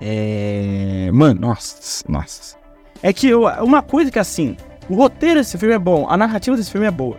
É. 0.00 1.10
Mano, 1.12 1.40
nossa, 1.40 2.04
nossa. 2.08 2.56
É 3.02 3.12
que 3.12 3.28
eu, 3.28 3.44
uma 3.62 3.82
coisa 3.82 4.10
que 4.10 4.18
assim, 4.18 4.56
o 4.88 4.94
roteiro 4.94 5.40
desse 5.40 5.56
filme 5.58 5.74
é 5.74 5.78
bom, 5.78 6.06
a 6.08 6.16
narrativa 6.16 6.56
desse 6.56 6.70
filme 6.70 6.86
é 6.86 6.90
boa. 6.90 7.16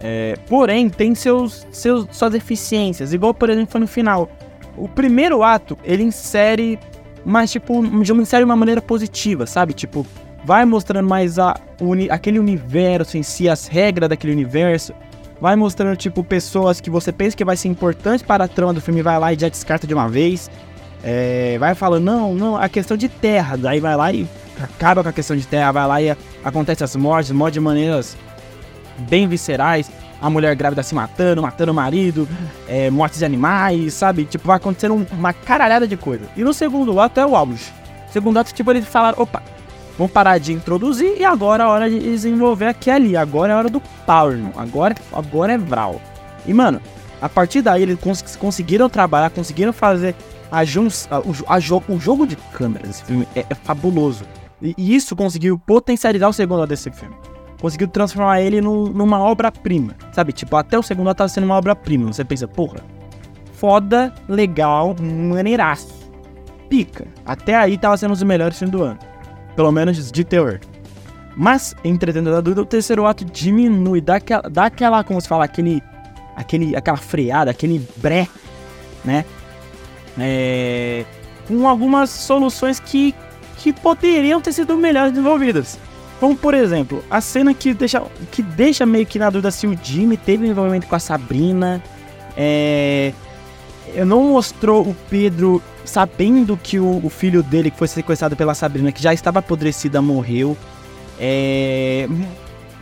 É, 0.00 0.36
porém, 0.48 0.88
tem 0.90 1.14
seus, 1.14 1.66
seus, 1.70 2.06
suas 2.12 2.32
deficiências, 2.32 3.12
igual 3.12 3.32
por 3.32 3.48
exemplo 3.48 3.72
foi 3.72 3.80
no 3.80 3.86
final. 3.86 4.30
O 4.76 4.88
primeiro 4.88 5.42
ato, 5.42 5.78
ele 5.84 6.02
insere, 6.02 6.78
mas 7.24 7.50
tipo, 7.50 7.82
insere 7.82 8.42
de 8.42 8.44
uma 8.44 8.56
maneira 8.56 8.82
positiva, 8.82 9.46
sabe? 9.46 9.72
Tipo, 9.72 10.06
vai 10.44 10.64
mostrando 10.64 11.08
mais 11.08 11.38
a, 11.38 11.56
uni, 11.80 12.10
aquele 12.10 12.38
universo 12.38 13.16
em 13.16 13.22
si, 13.22 13.48
as 13.48 13.66
regras 13.66 14.08
daquele 14.08 14.32
universo. 14.32 14.94
Vai 15.40 15.56
mostrando, 15.56 15.96
tipo, 15.96 16.22
pessoas 16.22 16.80
que 16.80 16.88
você 16.88 17.12
pensa 17.12 17.36
que 17.36 17.44
vai 17.44 17.56
ser 17.56 17.68
importante 17.68 18.22
para 18.22 18.44
a 18.44 18.48
trama 18.48 18.72
do 18.72 18.80
filme, 18.80 19.02
vai 19.02 19.18
lá 19.18 19.32
e 19.32 19.38
já 19.38 19.48
descarta 19.48 19.86
de 19.86 19.94
uma 19.94 20.08
vez. 20.08 20.50
É, 21.02 21.58
vai 21.58 21.74
falando, 21.74 22.04
não, 22.04 22.34
não, 22.34 22.56
a 22.56 22.68
questão 22.68 22.96
de 22.96 23.08
terra. 23.08 23.56
Daí 23.56 23.80
vai 23.80 23.96
lá 23.96 24.12
e 24.12 24.26
acaba 24.62 25.02
com 25.02 25.08
a 25.08 25.12
questão 25.12 25.36
de 25.36 25.46
terra, 25.46 25.72
vai 25.72 25.86
lá 25.86 26.02
e 26.02 26.16
acontece 26.44 26.84
as 26.84 26.94
mortes, 26.94 27.32
morte 27.32 27.54
de 27.54 27.60
maneiras 27.60 28.16
bem 28.96 29.26
viscerais, 29.26 29.90
a 30.22 30.30
mulher 30.30 30.54
grávida 30.54 30.82
se 30.82 30.94
matando, 30.94 31.42
matando 31.42 31.72
o 31.72 31.74
marido, 31.74 32.28
é, 32.68 32.88
mortes 32.88 33.18
de 33.18 33.24
animais, 33.24 33.92
sabe? 33.94 34.24
Tipo, 34.24 34.46
vai 34.46 34.56
acontecendo 34.56 35.06
uma 35.12 35.32
caralhada 35.32 35.86
de 35.86 35.96
coisa. 35.96 36.24
E 36.36 36.44
no 36.44 36.54
segundo 36.54 36.98
ato 37.00 37.18
é 37.18 37.26
o 37.26 37.34
auge. 37.34 37.72
Segundo 38.10 38.38
ato, 38.38 38.54
tipo, 38.54 38.70
eles 38.70 38.86
falaram, 38.86 39.20
opa, 39.20 39.42
vamos 39.98 40.12
parar 40.12 40.38
de 40.38 40.52
introduzir 40.52 41.18
e 41.18 41.24
agora 41.24 41.64
é 41.64 41.66
a 41.66 41.70
hora 41.70 41.90
de 41.90 41.98
desenvolver 41.98 42.66
aqui 42.66 42.90
e 42.90 42.92
ali. 42.92 43.16
Agora 43.16 43.52
é 43.52 43.54
a 43.54 43.58
hora 43.58 43.68
do 43.68 43.80
power. 44.06 44.38
Agora, 44.56 44.94
agora 45.12 45.52
é 45.52 45.58
Vral. 45.58 46.00
E, 46.46 46.52
mano, 46.52 46.80
a 47.20 47.28
partir 47.28 47.62
daí 47.62 47.82
eles 47.82 47.98
cons 47.98 48.36
conseguiram 48.36 48.88
trabalhar, 48.88 49.30
conseguiram 49.30 49.72
fazer 49.72 50.14
a, 50.50 50.64
juns, 50.64 51.08
a, 51.10 51.20
o, 51.20 51.34
a 51.48 51.58
jo 51.58 51.82
o 51.88 51.98
jogo 51.98 52.26
de 52.26 52.36
câmeras 52.36 52.88
desse 52.88 53.04
filme 53.04 53.26
é, 53.34 53.44
é 53.48 53.54
fabuloso. 53.54 54.24
E, 54.60 54.74
e, 54.76 54.94
isso 54.94 55.16
conseguiu 55.16 55.58
potencializar 55.58 56.28
o 56.28 56.32
segundo 56.32 56.60
ato 56.60 56.68
desse 56.68 56.90
filme. 56.90 57.14
Conseguiu 57.60 57.88
transformar 57.88 58.40
ele 58.40 58.60
no, 58.60 58.90
numa 58.90 59.18
obra-prima. 59.18 59.96
Sabe? 60.12 60.32
Tipo, 60.32 60.56
até 60.56 60.78
o 60.78 60.82
segundo 60.82 61.10
ato 61.10 61.18
tava 61.18 61.28
sendo 61.28 61.44
uma 61.44 61.56
obra-prima. 61.56 62.12
Você 62.12 62.24
pensa, 62.24 62.46
porra, 62.46 62.80
foda, 63.54 64.12
legal, 64.28 64.94
maneiraço. 65.00 65.94
Pica. 66.68 67.06
Até 67.24 67.54
aí 67.54 67.78
tava 67.78 67.96
sendo 67.96 68.10
um 68.10 68.14
dos 68.14 68.22
melhores 68.22 68.58
filmes 68.58 68.72
do 68.72 68.82
ano. 68.82 68.98
Pelo 69.56 69.70
menos 69.72 70.10
de 70.10 70.24
terror. 70.24 70.60
Mas, 71.36 71.74
entretanto, 71.84 72.30
da 72.30 72.40
dúvida, 72.40 72.62
o 72.62 72.66
terceiro 72.66 73.06
ato 73.06 73.24
diminui, 73.24 74.00
dá 74.00 74.16
aquela, 74.16 74.42
dá 74.42 74.66
aquela, 74.66 75.02
como 75.02 75.20
se 75.20 75.26
fala, 75.26 75.44
aquele, 75.44 75.82
aquele, 76.36 76.76
aquela 76.76 76.96
freada, 76.96 77.50
aquele 77.50 77.86
bré, 77.96 78.28
né? 79.04 79.24
É, 80.18 81.04
com 81.48 81.68
algumas 81.68 82.08
soluções 82.10 82.78
que 82.78 83.14
que 83.64 83.72
poderiam 83.72 84.42
ter 84.42 84.52
sido 84.52 84.76
melhores 84.76 85.12
desenvolvidas. 85.12 85.78
Como 86.20 86.36
por 86.36 86.52
exemplo, 86.52 87.02
a 87.10 87.20
cena 87.20 87.54
que 87.54 87.72
deixa, 87.72 88.02
que 88.30 88.42
deixa 88.42 88.84
meio 88.84 89.06
que 89.06 89.18
na 89.18 89.30
dúvida 89.30 89.50
se 89.50 89.66
o 89.66 89.78
Jimmy 89.82 90.18
teve 90.18 90.46
envolvimento 90.46 90.86
com 90.86 90.94
a 90.94 90.98
Sabrina. 90.98 91.82
É, 92.36 93.12
não 94.06 94.22
mostrou 94.24 94.82
o 94.82 94.96
Pedro 95.08 95.62
sabendo 95.84 96.56
que 96.56 96.78
o, 96.78 97.00
o, 97.04 97.08
filho 97.08 97.42
dele, 97.42 97.70
que 97.70 97.78
foi 97.78 97.88
sequestrado 97.88 98.36
pela 98.36 98.54
Sabrina, 98.54 98.90
que 98.90 99.02
já 99.02 99.12
estava 99.12 99.38
apodrecida, 99.40 100.00
morreu. 100.00 100.56
É, 101.18 102.08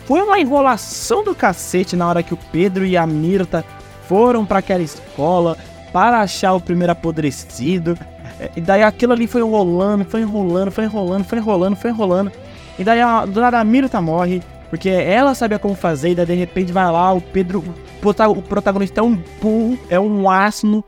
foi 0.06 0.21
uma 0.21 0.38
enrolação 0.38 1.23
do 1.23 1.35
cacete 1.35 1.97
na 1.97 2.09
hora 2.09 2.23
que 2.23 2.35
o 2.35 2.38
Pedro 2.50 2.85
e 2.85 2.97
a 2.97 3.06
Mirta 3.06 3.64
foram 4.09 4.44
para 4.44 4.59
aquela 4.59 4.82
escola 4.82 5.56
para 5.92 6.21
achar 6.21 6.54
o 6.54 6.61
primeiro 6.61 6.92
apodrecido. 6.92 7.99
É, 8.40 8.50
e 8.56 8.61
daí 8.61 8.82
aquilo 8.82 9.12
ali 9.12 9.26
foi 9.26 9.42
enrolando, 9.42 10.04
foi 10.04 10.23
enrolando, 10.23 10.71
foi 10.71 10.85
enrolando, 10.85 11.25
foi 11.25 11.38
enrolando, 11.38 11.76
foi 11.76 11.90
enrolando. 11.90 12.32
E 12.78 12.85
daí 12.85 13.00
a, 13.00 13.26
do 13.26 13.40
nada 13.40 13.61
a 13.61 13.64
Mirta 13.64 14.00
morre, 14.00 14.42
porque 14.71 14.88
ela 14.88 15.35
sabia 15.35 15.59
como 15.59 15.75
fazer, 15.75 16.11
e 16.11 16.14
daí 16.14 16.26
de 16.26 16.35
repente 16.35 16.73
vai 16.73 16.90
lá, 16.90 17.12
o 17.12 17.21
Pedro, 17.21 17.62
o 18.02 18.42
protagonista 18.42 19.00
é 19.00 19.02
um 19.02 19.18
é 19.90 20.00
um 20.00 20.30
asno, 20.30 20.82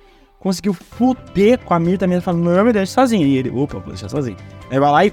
conseguiu 0.44 0.74
fuder 0.74 1.58
com 1.60 1.72
a 1.72 1.80
Mirta 1.80 2.06
mesmo, 2.06 2.20
falando, 2.20 2.44
não 2.44 2.64
me 2.64 2.72
deixa 2.72 2.92
sozinho. 2.92 3.26
E 3.26 3.38
ele, 3.38 3.48
opa, 3.48 3.78
vou 3.78 3.88
deixar 3.88 4.10
sozinho. 4.10 4.36
Aí 4.70 4.78
vai 4.78 4.92
lá 4.92 5.06
e 5.06 5.12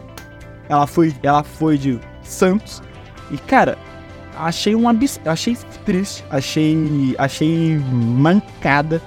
ela 0.68 0.86
foi, 0.86 1.16
ela 1.24 1.42
foi 1.42 1.78
de 1.78 1.98
Santos. 2.22 2.84
E 3.32 3.38
cara, 3.38 3.78
achei 4.38 4.76
um 4.76 4.90
absurdo, 4.90 5.30
achei 5.30 5.58
triste, 5.86 6.26
achei, 6.30 7.16
achei 7.18 7.80
mancada. 7.90 9.02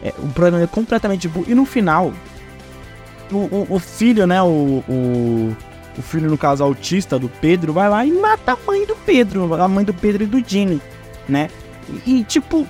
É, 0.00 0.14
um 0.22 0.30
programa 0.30 0.64
completamente 0.68 1.26
burro. 1.26 1.46
E 1.48 1.54
no 1.54 1.64
final, 1.64 2.12
o, 3.32 3.36
o, 3.36 3.66
o 3.70 3.78
filho, 3.80 4.28
né? 4.28 4.40
O, 4.42 4.84
o, 4.88 5.56
o, 5.98 6.02
filho, 6.02 6.30
no 6.30 6.38
caso, 6.38 6.62
autista 6.62 7.18
do 7.18 7.28
Pedro, 7.28 7.72
vai 7.72 7.88
lá 7.88 8.06
e 8.06 8.12
mata 8.12 8.52
a 8.52 8.58
mãe 8.64 8.86
do 8.86 8.94
Pedro, 8.94 9.52
a 9.54 9.66
mãe 9.66 9.84
do 9.84 9.94
Pedro 9.94 10.22
e 10.22 10.26
do 10.26 10.46
Jimmy, 10.46 10.80
né? 11.28 11.48
E, 12.06 12.20
e 12.20 12.24
tipo, 12.24 12.64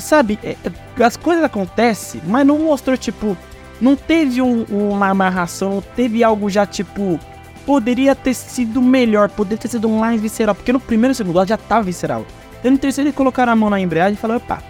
sabe, 0.00 0.38
é, 0.42 0.56
é, 0.64 1.04
as 1.04 1.16
coisas 1.16 1.44
acontecem, 1.44 2.20
mas 2.26 2.46
não 2.46 2.58
mostrou, 2.58 2.96
tipo, 2.96 3.36
não 3.80 3.96
teve 3.96 4.42
um, 4.42 4.64
uma 4.64 5.08
amarração, 5.08 5.82
teve 5.94 6.24
algo 6.24 6.50
já, 6.50 6.66
tipo, 6.66 7.18
poderia 7.64 8.14
ter 8.14 8.34
sido 8.34 8.80
melhor, 8.80 9.28
poderia 9.28 9.58
ter 9.58 9.68
sido 9.68 9.88
mais 9.88 10.20
visceral, 10.20 10.54
porque 10.54 10.72
no 10.72 10.80
primeiro 10.80 11.12
e 11.12 11.14
segundo 11.14 11.44
já 11.46 11.56
tava 11.56 11.84
visceral. 11.84 12.24
E 12.62 12.70
no 12.70 12.78
terceiro 12.78 13.08
eles 13.08 13.16
colocaram 13.16 13.52
a 13.52 13.56
mão 13.56 13.70
na 13.70 13.80
embreagem 13.80 14.14
e 14.14 14.16
falaram, 14.16 14.40
opa, 14.42 14.62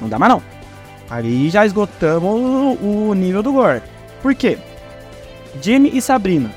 não 0.00 0.08
dá 0.08 0.18
mais 0.18 0.32
não. 0.32 0.42
Ali 1.08 1.50
já 1.50 1.64
esgotamos 1.64 2.78
o, 2.80 3.08
o 3.10 3.14
nível 3.14 3.42
do 3.42 3.52
gore. 3.52 3.82
Por 4.22 4.34
quê? 4.34 4.58
Jimmy 5.60 5.90
e 5.94 6.00
Sabrina 6.00 6.50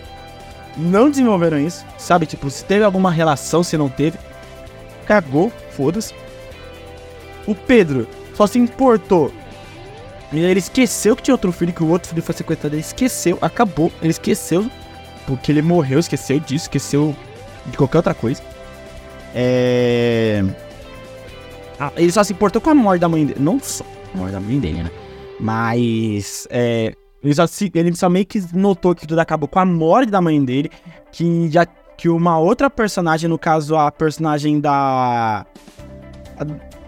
não 0.77 1.09
desenvolveram 1.09 1.59
isso, 1.59 1.85
sabe? 1.97 2.25
Tipo, 2.25 2.49
se 2.49 2.63
teve 2.63 2.83
alguma 2.83 3.11
relação, 3.11 3.63
se 3.63 3.77
não 3.77 3.89
teve, 3.89 4.17
cagou, 5.05 5.51
foda-se. 5.71 6.13
O 7.47 7.53
Pedro 7.53 8.07
só 8.33 8.47
se 8.47 8.59
importou. 8.59 9.31
Ele 10.31 10.59
esqueceu 10.59 11.15
que 11.15 11.23
tinha 11.23 11.33
outro 11.33 11.51
filho, 11.51 11.71
que 11.71 11.83
o 11.83 11.89
outro 11.89 12.09
filho 12.09 12.21
foi 12.21 12.35
sequestrado. 12.35 12.75
Ele 12.75 12.81
esqueceu, 12.81 13.37
acabou. 13.41 13.91
Ele 14.01 14.11
esqueceu, 14.11 14.69
porque 15.25 15.51
ele 15.51 15.61
morreu, 15.61 15.99
esqueceu 15.99 16.39
disso, 16.39 16.65
esqueceu 16.65 17.15
de 17.67 17.77
qualquer 17.77 17.97
outra 17.97 18.13
coisa. 18.13 18.41
É. 19.33 20.43
Ah, 21.79 21.91
ele 21.95 22.11
só 22.11 22.23
se 22.23 22.33
importou 22.33 22.61
com 22.61 22.69
a 22.69 22.75
morte 22.75 23.01
da 23.01 23.07
mãe 23.09 23.25
dele. 23.25 23.39
Não 23.39 23.59
só 23.59 23.85
a 24.13 24.17
morte 24.17 24.31
da 24.33 24.39
mãe 24.39 24.59
dele, 24.59 24.83
né? 24.83 24.91
Mas. 25.39 26.47
É 26.49 26.93
ele 27.25 27.33
só, 27.33 27.47
se, 27.47 27.71
ele 27.73 27.95
só 27.95 28.07
meio 28.07 28.25
que 28.25 28.39
notou 28.53 28.93
que 28.93 29.07
tudo 29.07 29.17
acabou 29.17 29.49
com 29.49 29.57
a 29.57 29.65
morte 29.65 30.11
da 30.11 30.21
mãe 30.21 30.43
dele, 30.45 30.69
que 31.11 31.49
já 31.49 31.65
que 31.97 32.07
uma 32.07 32.37
outra 32.37 32.69
personagem, 32.69 33.27
no 33.27 33.39
caso 33.39 33.75
a 33.75 33.91
personagem 33.91 34.59
da 34.59 35.43
a, 36.37 36.45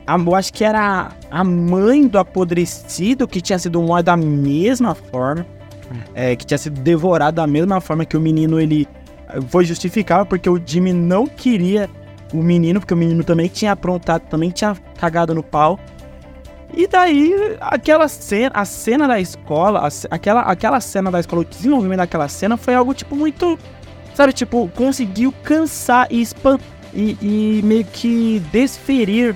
eu 0.07 0.35
acho 0.35 0.53
que 0.53 0.63
era 0.63 1.09
a 1.29 1.43
mãe 1.43 2.07
do 2.07 2.17
apodrecido 2.17 3.27
que 3.27 3.41
tinha 3.41 3.59
sido 3.59 3.81
morta 3.81 4.03
da 4.03 4.17
mesma 4.17 4.95
forma, 4.95 5.45
é, 6.15 6.35
que 6.35 6.45
tinha 6.45 6.57
sido 6.57 6.79
devorado 6.81 7.35
da 7.35 7.47
mesma 7.47 7.81
forma 7.81 8.05
que 8.05 8.15
o 8.15 8.21
menino 8.21 8.59
ele 8.59 8.87
foi 9.49 9.65
justificável 9.65 10.25
porque 10.25 10.49
o 10.49 10.61
Jimmy 10.63 10.93
não 10.93 11.27
queria 11.27 11.89
o 12.33 12.37
menino, 12.37 12.79
porque 12.79 12.93
o 12.93 12.97
menino 12.97 13.23
também 13.23 13.47
tinha 13.47 13.71
aprontado, 13.71 14.21
também 14.23 14.49
tinha 14.49 14.75
cagado 14.97 15.33
no 15.33 15.43
pau. 15.43 15.79
E 16.73 16.85
daí, 16.85 17.33
aquela 17.61 18.07
cena, 18.07 18.51
a 18.53 18.65
cena 18.65 19.07
da 19.07 19.19
escola, 19.19 19.87
a, 19.87 20.15
aquela, 20.15 20.41
aquela 20.41 20.79
cena 20.81 21.09
da 21.09 21.19
escola, 21.19 21.41
o 21.41 21.45
desenvolvimento 21.45 21.99
daquela 21.99 22.27
cena 22.27 22.57
foi 22.57 22.75
algo, 22.75 22.93
tipo, 22.93 23.15
muito. 23.15 23.57
Sabe, 24.13 24.33
tipo, 24.33 24.69
conseguiu 24.75 25.33
cansar 25.43 26.07
e 26.09 26.27
e, 26.93 27.17
e 27.21 27.61
meio 27.63 27.85
que 27.85 28.41
desferir 28.51 29.35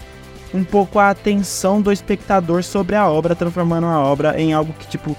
um 0.54 0.64
pouco 0.64 1.00
a 1.00 1.10
atenção 1.10 1.82
do 1.82 1.92
espectador 1.92 2.64
sobre 2.64 2.96
a 2.96 3.10
obra, 3.10 3.36
transformando 3.36 3.88
a 3.88 4.00
obra 4.00 4.40
em 4.40 4.54
algo 4.54 4.74
que, 4.74 4.88
tipo, 4.88 5.16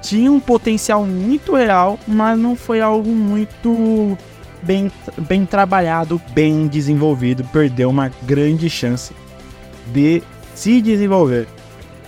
tinha 0.00 0.30
um 0.30 0.40
potencial 0.40 1.04
muito 1.04 1.54
real, 1.54 1.98
mas 2.06 2.38
não 2.38 2.54
foi 2.54 2.80
algo 2.80 3.10
muito 3.10 4.16
bem, 4.62 4.90
bem 5.28 5.44
trabalhado, 5.44 6.20
bem 6.32 6.66
desenvolvido. 6.66 7.44
Perdeu 7.52 7.90
uma 7.90 8.10
grande 8.22 8.70
chance 8.70 9.12
de 9.92 10.22
se 10.54 10.80
desenvolver. 10.80 11.48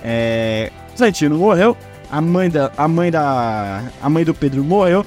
É, 0.03 0.71
Santino 0.95 1.37
morreu, 1.39 1.77
a 2.11 2.21
mãe 2.21 2.49
da 2.49 2.71
a 2.77 2.89
mãe 2.89 3.11
da 3.11 3.83
a 4.03 4.09
mãe 4.09 4.25
do 4.25 4.35
Pedro 4.35 4.63
morreu. 4.65 5.05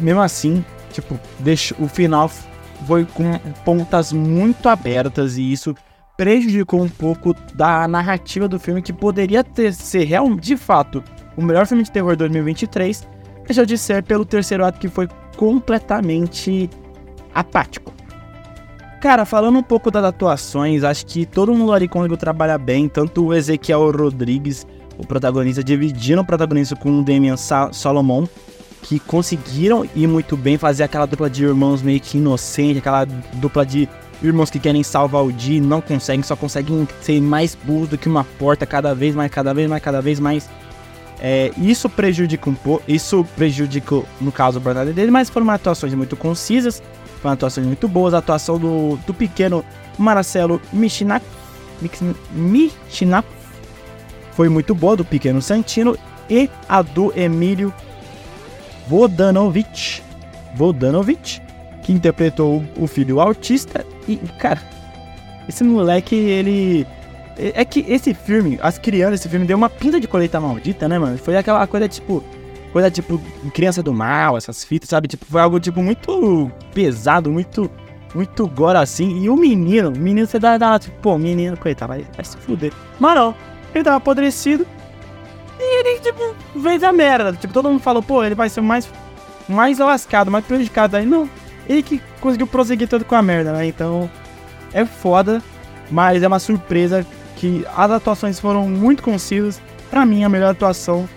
Mesmo 0.00 0.20
assim, 0.20 0.64
tipo, 0.92 1.18
deixa, 1.38 1.74
o 1.78 1.86
final 1.86 2.30
foi 2.86 3.04
com 3.04 3.38
pontas 3.64 4.12
muito 4.12 4.68
abertas 4.68 5.36
e 5.36 5.52
isso 5.52 5.74
prejudicou 6.16 6.82
um 6.82 6.88
pouco 6.88 7.34
da 7.54 7.86
narrativa 7.86 8.48
do 8.48 8.58
filme 8.58 8.82
que 8.82 8.92
poderia 8.92 9.44
ter 9.44 9.72
ser 9.72 10.04
real, 10.04 10.34
de 10.34 10.56
fato 10.56 11.02
o 11.36 11.42
melhor 11.42 11.66
filme 11.66 11.82
de 11.82 11.90
terror 11.90 12.12
de 12.12 12.18
2023, 12.20 13.06
deixou 13.44 13.66
de 13.66 13.76
ser 13.76 14.02
pelo 14.02 14.24
terceiro 14.24 14.64
ato 14.64 14.78
que 14.78 14.88
foi 14.88 15.06
completamente 15.36 16.70
apático. 17.34 17.92
Cara, 19.00 19.26
falando 19.26 19.58
um 19.58 19.62
pouco 19.62 19.90
das 19.90 20.02
atuações, 20.02 20.82
acho 20.82 21.04
que 21.04 21.26
todo 21.26 21.54
mundo 21.54 21.72
ali 21.72 21.86
conseguiu 21.86 22.16
trabalhar 22.16 22.58
bem, 22.58 22.88
tanto 22.88 23.26
o 23.26 23.34
Ezequiel 23.34 23.90
Rodrigues, 23.90 24.66
o 24.96 25.06
protagonista, 25.06 25.62
dividindo 25.62 26.22
o 26.22 26.24
protagonista 26.24 26.74
com 26.74 27.00
o 27.00 27.04
Damian 27.04 27.36
Sa 27.36 27.70
Solomon, 27.72 28.26
que 28.82 28.98
conseguiram 28.98 29.86
ir 29.94 30.06
muito 30.06 30.36
bem, 30.36 30.56
fazer 30.56 30.84
aquela 30.84 31.06
dupla 31.06 31.28
de 31.28 31.44
irmãos 31.44 31.82
meio 31.82 32.00
que 32.00 32.16
inocente, 32.16 32.78
aquela 32.78 33.04
dupla 33.04 33.66
de 33.66 33.86
irmãos 34.22 34.50
que 34.50 34.58
querem 34.58 34.82
salvar 34.82 35.24
o 35.24 35.32
dia 35.32 35.58
e 35.58 35.60
não 35.60 35.80
conseguem, 35.80 36.22
só 36.22 36.36
conseguem 36.36 36.88
ser 37.00 37.20
mais 37.20 37.54
burros 37.54 37.88
do 37.88 37.98
que 37.98 38.08
uma 38.08 38.24
porta 38.38 38.66
cada 38.66 38.94
vez 38.94 39.14
mais, 39.14 39.30
cada 39.30 39.52
vez 39.52 39.68
mais, 39.68 39.82
cada 39.82 40.00
vez 40.00 40.20
mais. 40.20 40.48
É, 41.18 41.50
isso 41.56 41.88
prejudica 41.88 42.48
um 42.50 42.54
pouco, 42.54 42.82
isso 42.86 43.26
prejudicou, 43.36 44.06
no 44.20 44.30
caso, 44.30 44.58
o 44.58 44.60
Bernardo 44.60 44.92
dele, 44.92 45.10
mas 45.10 45.30
foram 45.30 45.48
atuações 45.50 45.94
muito 45.94 46.16
concisas, 46.16 46.82
foram 47.22 47.34
atuações 47.34 47.66
muito 47.66 47.88
boas. 47.88 48.12
A 48.14 48.18
atuação 48.18 48.58
do, 48.58 48.96
do 49.06 49.14
pequeno 49.14 49.64
Marcelo 49.98 50.60
Michinac, 50.72 51.24
Michinac 52.32 53.26
foi 54.32 54.48
muito 54.48 54.74
boa, 54.74 54.96
do 54.96 55.04
pequeno 55.04 55.40
Santino, 55.40 55.96
e 56.28 56.50
a 56.68 56.82
do 56.82 57.12
Emílio 57.18 57.72
Vodanovic, 58.88 60.02
Vodanovic 60.54 61.40
que 61.86 61.92
interpretou 61.92 62.64
o 62.76 62.86
filho 62.88 63.20
autista. 63.20 63.86
E, 64.08 64.16
cara, 64.38 64.60
esse 65.48 65.62
moleque, 65.62 66.16
ele 66.16 66.84
é, 67.38 67.64
que 67.64 67.84
esse 67.86 68.12
filme, 68.12 68.58
as 68.60 68.76
crianças, 68.78 69.20
esse 69.20 69.28
filme 69.28 69.46
deu 69.46 69.56
uma 69.56 69.70
pinta 69.70 70.00
de 70.00 70.08
colheita 70.08 70.40
maldita, 70.40 70.88
né, 70.88 70.98
mano? 70.98 71.16
Foi 71.16 71.36
aquela 71.36 71.66
coisa 71.66 71.88
tipo. 71.88 72.22
Coisa 72.72 72.90
tipo 72.90 73.18
criança 73.54 73.82
do 73.82 73.94
mal, 73.94 74.36
essas 74.36 74.62
fitas, 74.62 74.90
sabe? 74.90 75.08
Tipo, 75.08 75.24
foi 75.24 75.40
algo 75.40 75.58
tipo 75.60 75.82
muito 75.82 76.50
pesado, 76.74 77.30
muito. 77.30 77.70
Muito 78.14 78.46
gore 78.48 78.78
assim. 78.78 79.22
E 79.22 79.28
o 79.28 79.36
menino, 79.36 79.90
o 79.90 79.98
menino, 79.98 80.26
você 80.26 80.38
dá, 80.38 80.56
dá 80.56 80.78
tipo, 80.78 80.96
pô, 81.02 81.18
menino, 81.18 81.56
coitado, 81.56 81.92
vai, 81.92 82.06
vai 82.14 82.24
se 82.24 82.36
fuder. 82.38 82.72
Mas 82.98 83.14
não, 83.14 83.34
ele 83.74 83.84
tava 83.84 83.96
apodrecido. 83.96 84.66
E 85.58 85.80
ele, 85.80 86.00
tipo, 86.00 86.34
fez 86.62 86.82
a 86.82 86.92
merda. 86.92 87.34
Tipo, 87.34 87.52
todo 87.52 87.68
mundo 87.68 87.80
falou, 87.80 88.02
pô, 88.02 88.24
ele 88.24 88.34
vai 88.34 88.48
ser 88.48 88.62
mais. 88.62 88.88
Mais 89.48 89.78
lascado, 89.78 90.30
mais 90.30 90.44
prejudicado. 90.44 90.96
Aí 90.96 91.04
não. 91.04 91.28
Ele 91.68 91.82
que 91.82 92.00
conseguiu 92.20 92.46
prosseguir 92.46 92.88
todo 92.88 93.04
com 93.04 93.14
a 93.14 93.22
merda, 93.22 93.52
né? 93.52 93.66
Então. 93.66 94.10
É 94.72 94.84
foda. 94.84 95.42
Mas 95.90 96.22
é 96.22 96.26
uma 96.26 96.38
surpresa 96.38 97.06
que 97.36 97.64
as 97.76 97.90
atuações 97.90 98.40
foram 98.40 98.68
muito 98.68 99.02
concisas. 99.02 99.60
Para 99.90 100.04
mim, 100.04 100.24
a 100.24 100.28
melhor 100.28 100.50
atuação, 100.50 101.08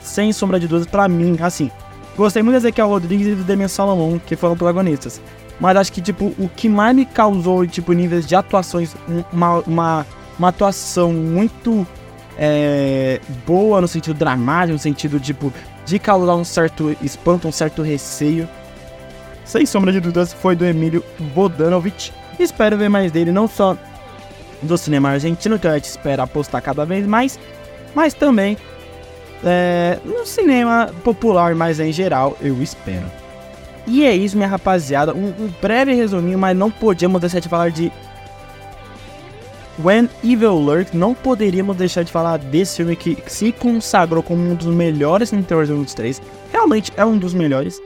sem 0.00 0.32
sombra 0.32 0.60
de 0.60 0.68
dúvidas, 0.68 0.90
para 0.90 1.08
mim, 1.08 1.38
assim. 1.40 1.70
Gostei 2.16 2.42
muito 2.42 2.56
do 2.56 2.58
Ezequiel 2.58 2.88
Rodrigues 2.88 3.26
e 3.28 3.34
do 3.34 3.44
Demian 3.44 3.68
Salomão, 3.68 4.20
que 4.24 4.36
foram 4.36 4.56
protagonistas. 4.56 5.20
Mas 5.58 5.76
acho 5.76 5.92
que, 5.92 6.02
tipo, 6.02 6.26
o 6.38 6.50
que 6.54 6.68
mais 6.68 6.94
me 6.94 7.06
causou, 7.06 7.66
tipo, 7.66 7.92
níveis 7.92 8.26
de 8.26 8.34
atuações, 8.34 8.94
uma, 9.32 9.60
uma, 9.60 10.06
uma 10.38 10.48
atuação 10.48 11.12
muito 11.12 11.86
é, 12.36 13.20
boa 13.46 13.80
no 13.80 13.88
sentido 13.88 14.14
dramático, 14.14 14.72
no 14.72 14.78
sentido, 14.78 15.18
tipo, 15.18 15.52
de 15.86 15.98
causar 15.98 16.34
um 16.34 16.44
certo 16.44 16.94
espanto, 17.02 17.48
um 17.48 17.52
certo 17.52 17.80
receio. 17.80 18.48
Sem 19.52 19.66
sombra 19.66 19.92
de 19.92 20.00
dúvidas, 20.00 20.32
foi 20.32 20.56
do 20.56 20.64
Emílio 20.64 21.04
Vodanovic. 21.34 22.10
Espero 22.38 22.74
ver 22.78 22.88
mais 22.88 23.12
dele, 23.12 23.30
não 23.30 23.46
só 23.46 23.76
do 24.62 24.78
cinema 24.78 25.10
argentino, 25.10 25.58
que 25.58 25.68
a 25.68 25.74
gente 25.74 25.84
espera 25.84 26.22
apostar 26.22 26.62
cada 26.62 26.86
vez 26.86 27.06
mais, 27.06 27.38
mas 27.94 28.14
também 28.14 28.56
é, 29.44 29.98
no 30.06 30.24
cinema 30.24 30.90
popular, 31.04 31.54
mas 31.54 31.80
em 31.80 31.92
geral, 31.92 32.34
eu 32.40 32.62
espero. 32.62 33.04
E 33.86 34.06
é 34.06 34.16
isso, 34.16 34.38
minha 34.38 34.48
rapaziada. 34.48 35.12
Um, 35.12 35.26
um 35.38 35.52
breve 35.60 35.92
resuminho, 35.92 36.38
mas 36.38 36.56
não 36.56 36.70
podíamos 36.70 37.20
deixar 37.20 37.40
de 37.40 37.48
falar 37.50 37.70
de 37.70 37.92
When 39.84 40.08
Evil 40.24 40.54
Lurks. 40.54 40.94
Não 40.94 41.12
poderíamos 41.12 41.76
deixar 41.76 42.04
de 42.04 42.10
falar 42.10 42.38
desse 42.38 42.78
filme 42.78 42.96
que 42.96 43.18
se 43.26 43.52
consagrou 43.52 44.22
como 44.22 44.50
um 44.50 44.54
dos 44.54 44.68
melhores 44.68 45.30
em 45.30 45.42
terror 45.42 45.66
2023. 45.66 46.22
Realmente 46.50 46.90
é 46.96 47.04
um 47.04 47.18
dos 47.18 47.34
melhores. 47.34 47.78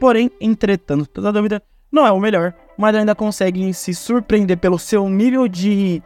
Porém, 0.00 0.30
entretanto, 0.40 1.06
toda 1.06 1.32
dúvida, 1.32 1.62
não 1.90 2.06
é 2.06 2.12
o 2.12 2.20
melhor, 2.20 2.54
mas 2.76 2.94
ainda 2.94 3.14
consegue 3.14 3.72
se 3.72 3.94
surpreender 3.94 4.58
pelo 4.58 4.78
seu 4.78 5.08
nível 5.08 5.48
de 5.48 6.02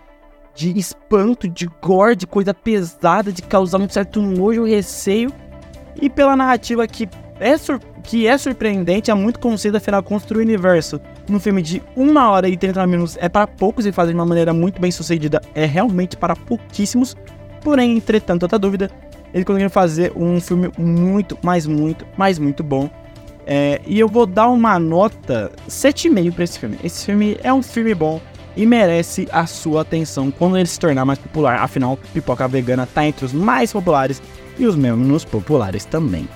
de 0.55 0.77
espanto, 0.79 1.49
de 1.49 1.67
gore, 1.81 2.17
de 2.17 2.27
coisa 2.27 2.53
pesada, 2.53 3.33
de 3.33 3.43
causar 3.43 3.79
um 3.79 3.89
certo 3.89 4.21
nojo 4.21 4.67
e 4.67 4.75
receio. 4.75 5.33
E 6.01 6.11
pela 6.11 6.37
narrativa 6.37 6.87
que 6.87 7.09
é, 7.39 7.55
que 8.03 8.27
é 8.27 8.37
surpreendente, 8.37 9.11
é 9.11 9.15
muito 9.15 9.39
concisa, 9.39 9.79
afinal, 9.79 10.03
construir 10.03 10.43
o 10.43 10.47
universo 10.47 11.01
num 11.29 11.41
filme 11.41 11.63
de 11.63 11.83
1 11.97 12.17
hora 12.17 12.49
e 12.49 12.57
30 12.57 12.87
minutos 12.87 13.17
é 13.21 13.29
para 13.29 13.47
poucos 13.47 13.87
e 13.87 13.93
fazer 13.93 14.13
de 14.13 14.19
uma 14.19 14.27
maneira 14.27 14.53
muito 14.53 14.81
bem 14.81 14.91
sucedida 14.91 15.41
é 15.55 15.65
realmente 15.65 16.17
para 16.17 16.37
pouquíssimos. 16.37 17.17
Porém, 17.63 17.97
entretanto, 17.97 18.43
outra 18.43 18.59
dúvida, 18.59 18.91
eles 19.33 19.45
conseguiram 19.45 19.71
fazer 19.71 20.13
um 20.17 20.41
filme 20.41 20.71
muito, 20.77 21.39
mas 21.43 21.67
muito, 21.67 22.07
mas 22.17 22.39
muito 22.39 22.63
bom. 22.63 22.91
É, 23.53 23.81
e 23.85 23.99
eu 23.99 24.07
vou 24.07 24.27
dar 24.27 24.49
uma 24.49 24.79
nota 24.79 25.51
7,5 25.69 26.33
para 26.33 26.45
esse 26.45 26.57
filme. 26.57 26.79
Esse 26.85 27.05
filme 27.05 27.37
é 27.43 27.53
um 27.53 27.61
filme 27.61 27.93
bom 27.97 28.21
e 28.57 28.65
merece 28.65 29.27
a 29.33 29.45
sua 29.45 29.83
atenção 29.83 30.31
quando 30.31 30.57
ele 30.57 30.69
se 30.69 30.79
tornar 30.79 31.05
mais 31.05 31.19
popular. 31.19 31.59
Afinal, 31.59 31.99
pipoca 32.15 32.47
vegana 32.47 32.87
tá 32.87 33.05
entre 33.05 33.25
os 33.25 33.33
mais 33.33 33.73
populares 33.73 34.23
e 34.57 34.67
os 34.67 34.77
menos 34.77 35.25
populares 35.25 35.85
também. 35.85 36.29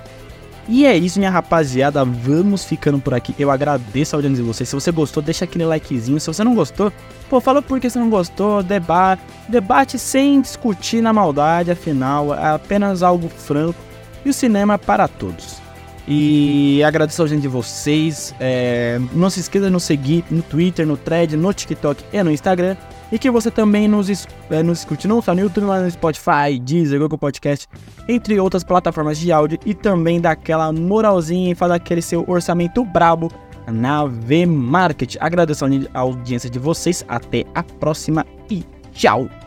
E 0.68 0.84
é 0.84 0.96
isso, 0.96 1.20
minha 1.20 1.30
rapaziada. 1.30 2.04
Vamos 2.04 2.64
ficando 2.64 2.98
por 2.98 3.14
aqui. 3.14 3.32
Eu 3.38 3.48
agradeço 3.48 4.16
a 4.16 4.18
audiência 4.18 4.42
de 4.42 4.48
vocês. 4.48 4.68
Se 4.68 4.74
você 4.74 4.90
gostou, 4.90 5.22
deixa 5.22 5.44
aquele 5.44 5.66
likezinho. 5.66 6.18
Se 6.18 6.26
você 6.26 6.42
não 6.42 6.56
gostou, 6.56 6.92
pô, 7.30 7.40
fala 7.40 7.62
por 7.62 7.78
que 7.78 7.88
você 7.88 7.98
não 8.00 8.10
gostou. 8.10 8.60
Debate, 8.60 9.22
debate 9.48 10.00
sem 10.00 10.40
discutir 10.40 11.00
na 11.00 11.12
maldade. 11.12 11.70
Afinal, 11.70 12.34
é 12.34 12.48
apenas 12.48 13.04
algo 13.04 13.28
franco. 13.28 13.78
E 14.24 14.30
o 14.30 14.34
cinema 14.34 14.74
é 14.74 14.78
para 14.78 15.06
todos. 15.06 15.62
E 16.06 16.82
agradeço 16.84 17.22
a 17.22 17.26
gente 17.26 17.42
de 17.42 17.48
vocês. 17.48 18.34
É, 18.38 19.00
não 19.12 19.30
se 19.30 19.40
esqueça 19.40 19.66
de 19.66 19.70
nos 19.70 19.84
seguir 19.84 20.24
no 20.30 20.42
Twitter, 20.42 20.86
no 20.86 20.96
Thread, 20.96 21.36
no 21.36 21.52
TikTok 21.52 22.04
e 22.12 22.22
no 22.22 22.30
Instagram. 22.30 22.76
E 23.10 23.18
que 23.18 23.30
você 23.30 23.50
também 23.50 23.86
nos, 23.86 24.26
é, 24.50 24.62
nos 24.62 24.80
escute 24.80 25.06
não 25.06 25.22
só 25.22 25.34
no 25.34 25.40
YouTube, 25.40 25.64
mas 25.64 25.82
no 25.82 25.90
Spotify, 25.90 26.58
Deezer, 26.60 26.98
Google 26.98 27.18
Podcast, 27.18 27.68
entre 28.08 28.38
outras 28.40 28.64
plataformas 28.64 29.18
de 29.18 29.32
áudio. 29.32 29.58
E 29.64 29.72
também 29.72 30.20
daquela 30.20 30.72
moralzinha 30.72 31.52
e 31.52 31.54
fazer 31.54 31.74
aquele 31.74 32.02
seu 32.02 32.24
orçamento 32.28 32.84
brabo 32.84 33.30
na 33.66 34.04
V-Market. 34.04 35.16
Agradeço 35.20 35.64
a 35.64 35.98
audiência 35.98 36.50
de 36.50 36.58
vocês. 36.58 37.04
Até 37.08 37.44
a 37.54 37.62
próxima 37.62 38.26
e 38.50 38.62
tchau! 38.92 39.43